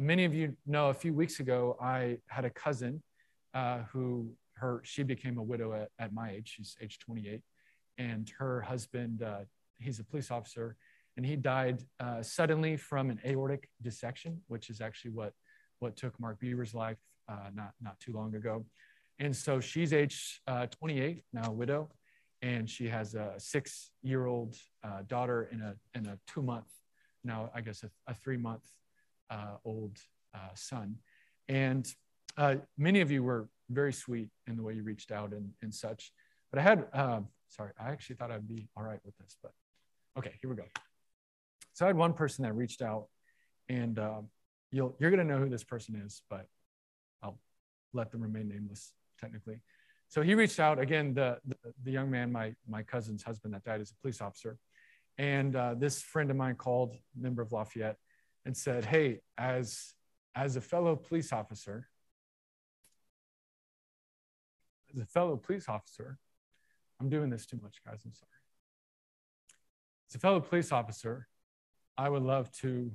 many 0.00 0.24
of 0.24 0.34
you 0.34 0.56
know 0.66 0.90
a 0.90 0.94
few 0.94 1.12
weeks 1.12 1.40
ago, 1.40 1.76
I 1.80 2.18
had 2.28 2.44
a 2.44 2.50
cousin 2.50 3.02
uh, 3.54 3.80
who 3.92 4.30
her 4.54 4.80
she 4.84 5.02
became 5.02 5.38
a 5.38 5.42
widow 5.42 5.72
at, 5.72 5.88
at, 5.98 6.12
my 6.12 6.30
age. 6.30 6.54
She's 6.56 6.76
age 6.80 6.98
28, 7.00 7.40
and 7.98 8.30
her 8.38 8.60
husband 8.60 9.22
uh, 9.22 9.40
he's 9.78 9.98
a 9.98 10.04
police 10.04 10.30
officer, 10.30 10.76
and 11.16 11.26
he 11.26 11.36
died 11.36 11.82
uh, 12.00 12.22
suddenly 12.22 12.76
from 12.76 13.10
an 13.10 13.20
aortic 13.24 13.68
dissection, 13.82 14.40
which 14.48 14.70
is 14.70 14.80
actually 14.80 15.12
what 15.12 15.32
what 15.80 15.96
took 15.96 16.18
Mark 16.20 16.38
Beaver's 16.38 16.74
life 16.74 16.98
uh, 17.28 17.50
not 17.54 17.72
not 17.80 17.98
too 18.00 18.12
long 18.12 18.34
ago. 18.34 18.64
And 19.18 19.34
so 19.34 19.60
she's 19.60 19.92
age 19.92 20.40
uh, 20.46 20.66
28 20.66 21.22
now, 21.32 21.48
a 21.48 21.52
widow, 21.52 21.90
and 22.40 22.68
she 22.68 22.88
has 22.88 23.14
a 23.14 23.34
six-year-old 23.38 24.56
uh, 24.82 25.02
daughter 25.06 25.48
and 25.52 25.62
a 25.62 25.76
and 25.94 26.06
a 26.06 26.18
two-month 26.26 26.66
now 27.24 27.50
I 27.54 27.60
guess 27.60 27.84
a, 27.84 27.90
a 28.10 28.14
three-month 28.14 28.64
old 29.64 29.96
son, 30.54 30.96
and 31.48 31.86
uh, 32.36 32.56
many 32.76 33.00
of 33.00 33.10
you 33.10 33.22
were 33.22 33.48
very 33.70 33.92
sweet 33.92 34.28
in 34.46 34.56
the 34.56 34.62
way 34.62 34.74
you 34.74 34.82
reached 34.82 35.10
out 35.10 35.32
and, 35.32 35.50
and 35.62 35.72
such. 35.74 36.12
But 36.50 36.58
I 36.58 36.62
had, 36.62 36.86
sorry, 37.48 37.70
I 37.80 37.90
actually 37.90 38.16
thought 38.16 38.30
I'd 38.30 38.48
be 38.48 38.68
all 38.76 38.82
right 38.82 39.00
with 39.04 39.16
this, 39.18 39.36
but 39.42 39.52
okay, 40.18 40.32
here 40.40 40.50
we 40.50 40.56
go. 40.56 40.64
So 41.82 41.86
I 41.86 41.88
had 41.88 41.96
one 41.96 42.12
person 42.12 42.44
that 42.44 42.54
reached 42.54 42.80
out, 42.80 43.08
and 43.68 43.98
um, 43.98 44.28
you'll, 44.70 44.94
you're 45.00 45.10
going 45.10 45.18
to 45.18 45.24
know 45.26 45.40
who 45.40 45.48
this 45.48 45.64
person 45.64 45.96
is, 45.96 46.22
but 46.30 46.46
I'll 47.24 47.40
let 47.92 48.12
them 48.12 48.20
remain 48.20 48.46
nameless 48.46 48.92
technically. 49.20 49.58
So 50.06 50.22
he 50.22 50.36
reached 50.36 50.60
out 50.60 50.78
again, 50.78 51.12
the, 51.12 51.38
the, 51.44 51.56
the 51.82 51.90
young 51.90 52.08
man, 52.08 52.30
my, 52.30 52.54
my 52.68 52.84
cousin's 52.84 53.24
husband 53.24 53.52
that 53.54 53.64
died 53.64 53.80
as 53.80 53.90
a 53.90 53.96
police 54.00 54.20
officer. 54.20 54.58
And 55.18 55.56
uh, 55.56 55.74
this 55.76 56.00
friend 56.00 56.30
of 56.30 56.36
mine 56.36 56.54
called, 56.54 56.94
member 57.18 57.42
of 57.42 57.50
Lafayette, 57.50 57.96
and 58.46 58.56
said, 58.56 58.84
Hey, 58.84 59.18
as, 59.36 59.92
as 60.36 60.54
a 60.54 60.60
fellow 60.60 60.94
police 60.94 61.32
officer, 61.32 61.88
as 64.94 65.02
a 65.02 65.06
fellow 65.06 65.36
police 65.36 65.68
officer, 65.68 66.16
I'm 67.00 67.08
doing 67.08 67.28
this 67.28 67.44
too 67.44 67.58
much, 67.60 67.78
guys. 67.84 68.02
I'm 68.04 68.14
sorry. 68.14 68.28
As 70.08 70.14
a 70.14 70.20
fellow 70.20 70.38
police 70.38 70.70
officer, 70.70 71.26
I 71.96 72.08
would 72.08 72.22
love 72.22 72.50
to 72.60 72.90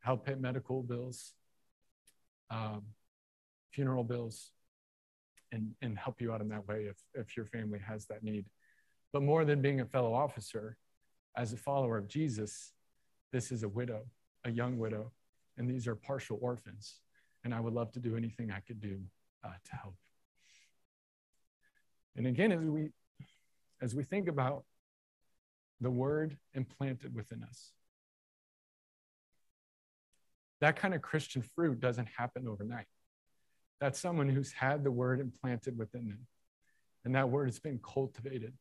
help 0.00 0.26
pay 0.26 0.34
medical 0.34 0.82
bills, 0.82 1.32
um, 2.50 2.82
funeral 3.72 4.04
bills, 4.04 4.50
and, 5.52 5.72
and 5.82 5.98
help 5.98 6.20
you 6.20 6.32
out 6.32 6.40
in 6.40 6.48
that 6.48 6.66
way 6.68 6.84
if, 6.84 6.96
if 7.14 7.36
your 7.36 7.46
family 7.46 7.80
has 7.86 8.06
that 8.06 8.22
need. 8.22 8.44
But 9.12 9.22
more 9.22 9.44
than 9.44 9.60
being 9.60 9.80
a 9.80 9.86
fellow 9.86 10.14
officer, 10.14 10.76
as 11.36 11.52
a 11.52 11.56
follower 11.56 11.96
of 11.96 12.08
Jesus, 12.08 12.72
this 13.32 13.52
is 13.52 13.62
a 13.62 13.68
widow, 13.68 14.02
a 14.44 14.50
young 14.50 14.78
widow, 14.78 15.12
and 15.56 15.68
these 15.68 15.86
are 15.86 15.94
partial 15.94 16.38
orphans. 16.40 17.00
And 17.44 17.54
I 17.54 17.60
would 17.60 17.72
love 17.72 17.92
to 17.92 18.00
do 18.00 18.16
anything 18.16 18.50
I 18.50 18.60
could 18.60 18.80
do 18.80 19.00
uh, 19.44 19.48
to 19.48 19.76
help. 19.76 19.94
And 22.16 22.26
again, 22.26 22.52
as 22.52 22.60
we 22.60 22.90
as 23.82 23.94
we 23.94 24.02
think 24.02 24.28
about 24.28 24.64
the 25.80 25.90
word 25.90 26.36
implanted 26.52 27.14
within 27.14 27.42
us, 27.42 27.72
that 30.60 30.76
kind 30.76 30.94
of 30.94 31.02
Christian 31.02 31.42
fruit 31.42 31.80
doesn't 31.80 32.08
happen 32.16 32.46
overnight. 32.46 32.86
That's 33.80 33.98
someone 33.98 34.28
who's 34.28 34.52
had 34.52 34.84
the 34.84 34.90
word 34.90 35.20
implanted 35.20 35.78
within 35.78 36.08
them. 36.08 36.26
And 37.04 37.14
that 37.14 37.30
word 37.30 37.46
has 37.46 37.58
been 37.58 37.80
cultivated. 37.82 38.52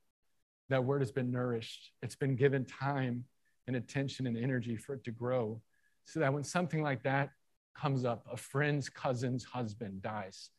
That 0.70 0.86
word 0.86 1.02
has 1.02 1.12
been 1.12 1.32
nourished. 1.32 1.92
It's 2.02 2.16
been 2.16 2.36
given 2.36 2.64
time 2.66 3.26
and 3.68 3.76
attention 3.76 4.28
and 4.28 4.38
energy 4.38 4.78
for 4.78 4.94
it 4.94 5.04
to 5.04 5.12
grow. 5.12 5.62
So 6.06 6.22
that 6.22 6.34
when 6.34 6.44
something 6.44 6.82
like 6.82 7.04
that 7.04 7.32
comes 7.76 8.06
up, 8.06 8.26
a 8.32 8.38
friend's 8.38 8.90
cousin's 8.90 9.44
husband 9.44 10.02
dies, 10.02 10.50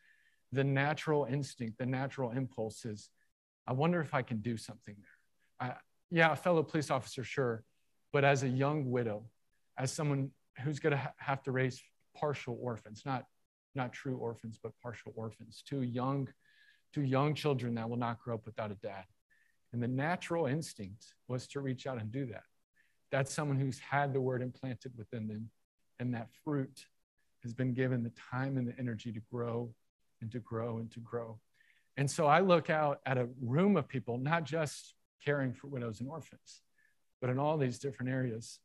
the 0.53 0.65
natural 0.65 1.25
instinct, 1.25 1.79
the 1.79 1.87
natural 1.87 2.31
impulse 2.31 2.85
is, 2.85 3.09
I 3.67 3.73
wonder 3.73 4.01
if 4.01 4.15
I 4.15 4.23
can 4.23 4.41
do 4.41 4.57
something 4.57 4.97
there. 4.99 5.69
I, 5.71 5.75
yeah, 6.11 6.33
a 6.33 6.37
fellow 6.37 6.63
police 6.63 6.91
officer, 6.91 7.25
sure, 7.25 7.63
but 8.13 8.25
as 8.25 8.43
a 8.43 8.49
young 8.49 8.91
widow, 8.91 9.25
as 9.79 9.93
someone 9.93 10.31
who's 10.61 10.79
going 10.79 10.93
to 10.93 10.99
ha- 10.99 11.13
have 11.19 11.43
to 11.45 11.53
raise 11.53 11.83
partial 12.17 12.59
orphans, 12.61 13.03
not 13.05 13.25
not 13.75 13.93
true 13.93 14.17
orphans, 14.17 14.59
but 14.61 14.73
partial 14.83 15.13
orphans, 15.15 15.63
two 15.65 15.83
young, 15.83 16.29
two 16.93 17.03
young 17.03 17.35
children 17.35 17.75
that 17.77 17.89
will 17.89 17.97
not 17.97 18.21
grow 18.21 18.35
up 18.35 18.45
without 18.45 18.73
a 18.73 18.77
dad. 18.77 19.05
And 19.73 19.81
the 19.81 19.89
natural 19.89 20.47
instinct 20.47 21.15
was 21.29 21.47
to 21.49 21.61
reach 21.61 21.87
out 21.87 22.01
and 22.01 22.11
do 22.11 22.27
that. 22.27 22.43
That's 23.13 23.33
someone 23.33 23.59
who's 23.59 23.79
had 23.79 24.13
the 24.13 24.21
word 24.21 24.43
implanted 24.43 24.93
within 24.97 25.29
them, 25.29 25.51
and 26.01 26.15
that 26.15 26.29
fruit 26.45 26.87
has 27.43 27.55
been 27.55 27.73
given 27.73 28.03
the 28.03 28.13
time 28.31 28.57
and 28.57 28.67
the 28.67 28.79
energy 28.79 29.13
to 29.13 29.21
grow 29.33 29.73
and 30.21 30.31
to 30.33 30.41
grow 30.41 30.79
and 30.79 30.91
to 30.91 31.01
grow. 31.01 31.39
And 31.97 32.11
so 32.11 32.27
I 32.27 32.41
look 32.41 32.71
out 32.71 33.01
at 33.07 33.19
a 33.19 33.29
room 33.41 33.77
of 33.77 33.89
people, 33.89 34.19
not 34.19 34.45
just 34.45 34.95
caring 35.25 35.53
for 35.53 35.69
widows 35.69 36.01
and 36.01 36.09
orphans, 36.09 36.63
but 37.21 37.31
in 37.31 37.39
all 37.39 37.57
these 37.57 37.79
different 37.79 38.11
areas. 38.11 38.59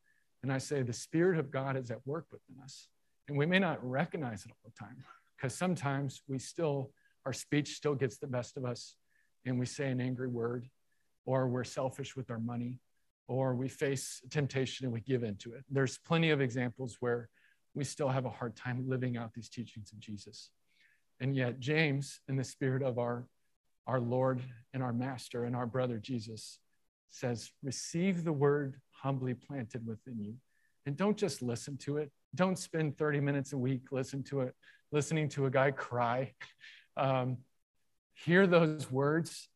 And 0.45 0.53
I 0.53 0.59
say, 0.59 0.83
the 0.83 0.93
Spirit 0.93 1.39
of 1.39 1.49
God 1.49 1.75
is 1.75 1.89
at 1.89 2.05
work 2.05 2.27
within 2.31 2.63
us. 2.63 2.87
And 3.27 3.35
we 3.35 3.47
may 3.47 3.57
not 3.57 3.83
recognize 3.83 4.45
it 4.45 4.51
all 4.51 4.71
the 4.71 4.85
time 4.85 5.03
because 5.35 5.57
sometimes 5.57 6.21
we 6.27 6.37
still, 6.37 6.91
our 7.25 7.33
speech 7.33 7.69
still 7.69 7.95
gets 7.95 8.19
the 8.19 8.27
best 8.27 8.55
of 8.55 8.63
us 8.63 8.95
and 9.43 9.57
we 9.57 9.65
say 9.65 9.89
an 9.89 9.99
angry 9.99 10.27
word 10.27 10.69
or 11.25 11.47
we're 11.47 11.63
selfish 11.63 12.15
with 12.15 12.29
our 12.29 12.37
money 12.37 12.79
or 13.27 13.55
we 13.55 13.67
face 13.67 14.21
temptation 14.29 14.85
and 14.85 14.93
we 14.93 15.01
give 15.01 15.23
into 15.23 15.53
it. 15.53 15.63
There's 15.67 15.97
plenty 15.97 16.29
of 16.29 16.41
examples 16.41 16.97
where 16.99 17.27
we 17.73 17.83
still 17.83 18.09
have 18.09 18.25
a 18.25 18.29
hard 18.29 18.55
time 18.55 18.87
living 18.87 19.17
out 19.17 19.33
these 19.33 19.49
teachings 19.49 19.91
of 19.93 19.99
Jesus. 19.99 20.51
And 21.19 21.35
yet, 21.35 21.59
James, 21.59 22.19
in 22.29 22.35
the 22.35 22.43
spirit 22.43 22.83
of 22.83 22.99
our, 22.99 23.25
our 23.87 23.99
Lord 23.99 24.43
and 24.75 24.83
our 24.83 24.93
Master 24.93 25.45
and 25.45 25.55
our 25.55 25.65
brother 25.65 25.97
Jesus, 25.97 26.59
says, 27.09 27.49
Receive 27.63 28.23
the 28.23 28.31
word 28.31 28.79
humbly 29.05 29.35
planted 29.35 29.85
within 29.85 30.19
you. 30.19 30.33
And 30.87 30.97
don't 30.97 31.15
just 31.15 31.43
listen 31.43 31.77
to 31.77 31.97
it. 31.97 32.11
Don't 32.33 32.57
spend 32.57 32.97
30 32.97 33.19
minutes 33.19 33.53
a 33.53 33.57
week 33.57 33.91
listen 33.91 34.23
to 34.23 34.41
it, 34.41 34.55
listening 34.91 35.29
to 35.29 35.45
a 35.45 35.49
guy 35.49 35.71
cry. 35.71 36.33
Um, 36.97 37.39
hear 38.13 38.47
those 38.47 38.89
words 38.89 39.49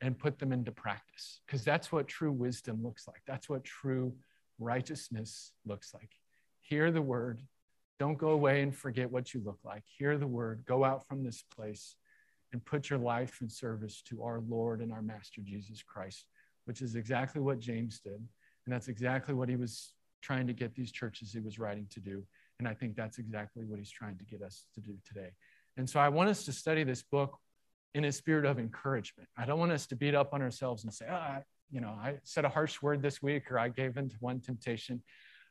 and 0.00 0.18
put 0.18 0.38
them 0.38 0.50
into 0.50 0.72
practice 0.72 1.40
because 1.44 1.62
that's 1.62 1.92
what 1.92 2.08
true 2.08 2.32
wisdom 2.32 2.82
looks 2.82 3.06
like. 3.06 3.20
That's 3.26 3.50
what 3.50 3.64
true 3.64 4.14
righteousness 4.58 5.52
looks 5.66 5.92
like. 5.92 6.08
Hear 6.62 6.90
the 6.90 7.02
word. 7.02 7.42
Don't 7.98 8.16
go 8.16 8.30
away 8.30 8.62
and 8.62 8.74
forget 8.74 9.10
what 9.10 9.34
you 9.34 9.42
look 9.44 9.58
like. 9.62 9.82
Hear 9.98 10.16
the 10.16 10.26
word. 10.26 10.64
Go 10.66 10.84
out 10.84 11.06
from 11.06 11.22
this 11.22 11.44
place 11.54 11.96
and 12.54 12.64
put 12.64 12.88
your 12.88 12.98
life 12.98 13.42
in 13.42 13.50
service 13.50 14.00
to 14.08 14.22
our 14.22 14.40
Lord 14.48 14.80
and 14.80 14.90
our 14.90 15.02
Master 15.02 15.42
Jesus 15.44 15.82
Christ, 15.82 16.24
which 16.64 16.80
is 16.80 16.94
exactly 16.94 17.42
what 17.42 17.58
James 17.58 18.00
did. 18.00 18.26
And 18.66 18.74
that's 18.74 18.88
exactly 18.88 19.34
what 19.34 19.48
he 19.48 19.56
was 19.56 19.94
trying 20.22 20.46
to 20.48 20.52
get 20.52 20.74
these 20.74 20.90
churches 20.90 21.32
he 21.32 21.40
was 21.40 21.58
writing 21.58 21.86
to 21.90 22.00
do. 22.00 22.24
And 22.58 22.66
I 22.66 22.74
think 22.74 22.96
that's 22.96 23.18
exactly 23.18 23.64
what 23.64 23.78
he's 23.78 23.90
trying 23.90 24.16
to 24.18 24.24
get 24.24 24.42
us 24.42 24.64
to 24.74 24.80
do 24.80 24.94
today. 25.06 25.30
And 25.76 25.88
so 25.88 26.00
I 26.00 26.08
want 26.08 26.30
us 26.30 26.44
to 26.46 26.52
study 26.52 26.84
this 26.84 27.02
book 27.02 27.38
in 27.94 28.04
a 28.04 28.12
spirit 28.12 28.44
of 28.44 28.58
encouragement. 28.58 29.28
I 29.36 29.46
don't 29.46 29.58
want 29.58 29.72
us 29.72 29.86
to 29.88 29.96
beat 29.96 30.14
up 30.14 30.34
on 30.34 30.42
ourselves 30.42 30.84
and 30.84 30.92
say, 30.92 31.06
ah, 31.10 31.38
you 31.70 31.80
know, 31.80 31.88
I 31.88 32.16
said 32.24 32.44
a 32.44 32.48
harsh 32.48 32.80
word 32.82 33.02
this 33.02 33.22
week 33.22 33.50
or 33.50 33.58
I 33.58 33.68
gave 33.68 33.96
in 33.96 34.08
to 34.08 34.16
one 34.20 34.40
temptation. 34.40 35.02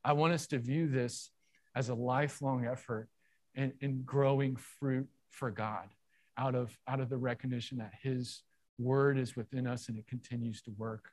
I 0.03 0.13
want 0.13 0.33
us 0.33 0.47
to 0.47 0.59
view 0.59 0.87
this 0.87 1.31
as 1.75 1.89
a 1.89 1.95
lifelong 1.95 2.65
effort 2.65 3.09
in, 3.55 3.73
in 3.81 4.03
growing 4.03 4.55
fruit 4.55 5.07
for 5.29 5.51
God 5.51 5.89
out 6.37 6.55
of, 6.55 6.77
out 6.87 6.99
of 6.99 7.09
the 7.09 7.17
recognition 7.17 7.77
that 7.77 7.93
His 8.01 8.43
word 8.77 9.17
is 9.17 9.35
within 9.35 9.67
us 9.67 9.89
and 9.89 9.97
it 9.97 10.07
continues 10.07 10.61
to 10.63 10.71
work, 10.77 11.11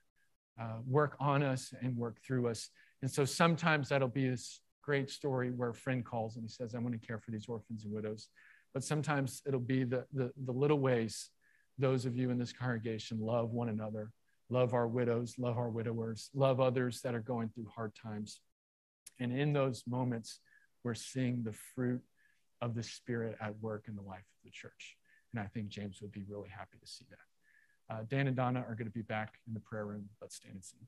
uh, 0.60 0.78
work 0.86 1.16
on 1.20 1.42
us 1.42 1.72
and 1.80 1.96
work 1.96 2.18
through 2.24 2.48
us. 2.48 2.70
And 3.02 3.10
so 3.10 3.24
sometimes 3.24 3.88
that'll 3.88 4.08
be 4.08 4.28
this 4.28 4.60
great 4.82 5.10
story 5.10 5.50
where 5.50 5.70
a 5.70 5.74
friend 5.74 6.04
calls 6.04 6.36
and 6.36 6.44
he 6.44 6.48
says, 6.48 6.74
I 6.74 6.78
want 6.78 7.00
to 7.00 7.06
care 7.06 7.18
for 7.18 7.30
these 7.30 7.46
orphans 7.46 7.84
and 7.84 7.92
widows 7.92 8.28
but 8.72 8.84
sometimes 8.84 9.42
it'll 9.46 9.60
be 9.60 9.84
the, 9.84 10.04
the, 10.12 10.32
the 10.44 10.52
little 10.52 10.78
ways 10.78 11.30
those 11.78 12.04
of 12.04 12.16
you 12.16 12.30
in 12.30 12.38
this 12.38 12.52
congregation 12.52 13.18
love 13.20 13.50
one 13.50 13.68
another, 13.68 14.12
love 14.50 14.74
our 14.74 14.86
widows, 14.86 15.34
love 15.38 15.58
our 15.58 15.70
widowers, 15.70 16.30
love 16.34 16.60
others 16.60 17.00
that 17.00 17.14
are 17.14 17.20
going 17.20 17.48
through 17.48 17.66
hard 17.74 17.92
times. 17.94 18.40
And 19.18 19.36
in 19.36 19.52
those 19.52 19.82
moments, 19.88 20.40
we're 20.84 20.94
seeing 20.94 21.42
the 21.42 21.54
fruit 21.74 22.02
of 22.60 22.74
the 22.74 22.82
Spirit 22.82 23.36
at 23.40 23.58
work 23.60 23.86
in 23.88 23.96
the 23.96 24.02
life 24.02 24.18
of 24.18 24.44
the 24.44 24.50
church. 24.50 24.96
And 25.32 25.40
I 25.42 25.46
think 25.46 25.68
James 25.68 26.00
would 26.02 26.12
be 26.12 26.24
really 26.28 26.50
happy 26.50 26.78
to 26.80 26.86
see 26.86 27.06
that. 27.10 27.31
Uh, 27.92 28.04
Dan 28.08 28.26
and 28.26 28.34
Donna 28.36 28.64
are 28.66 28.74
going 28.74 28.86
to 28.86 28.92
be 28.92 29.02
back 29.02 29.38
in 29.46 29.52
the 29.52 29.60
prayer 29.60 29.84
room. 29.84 30.08
Let's 30.20 30.36
stand 30.36 30.54
and 30.54 30.64
sing. 30.64 30.80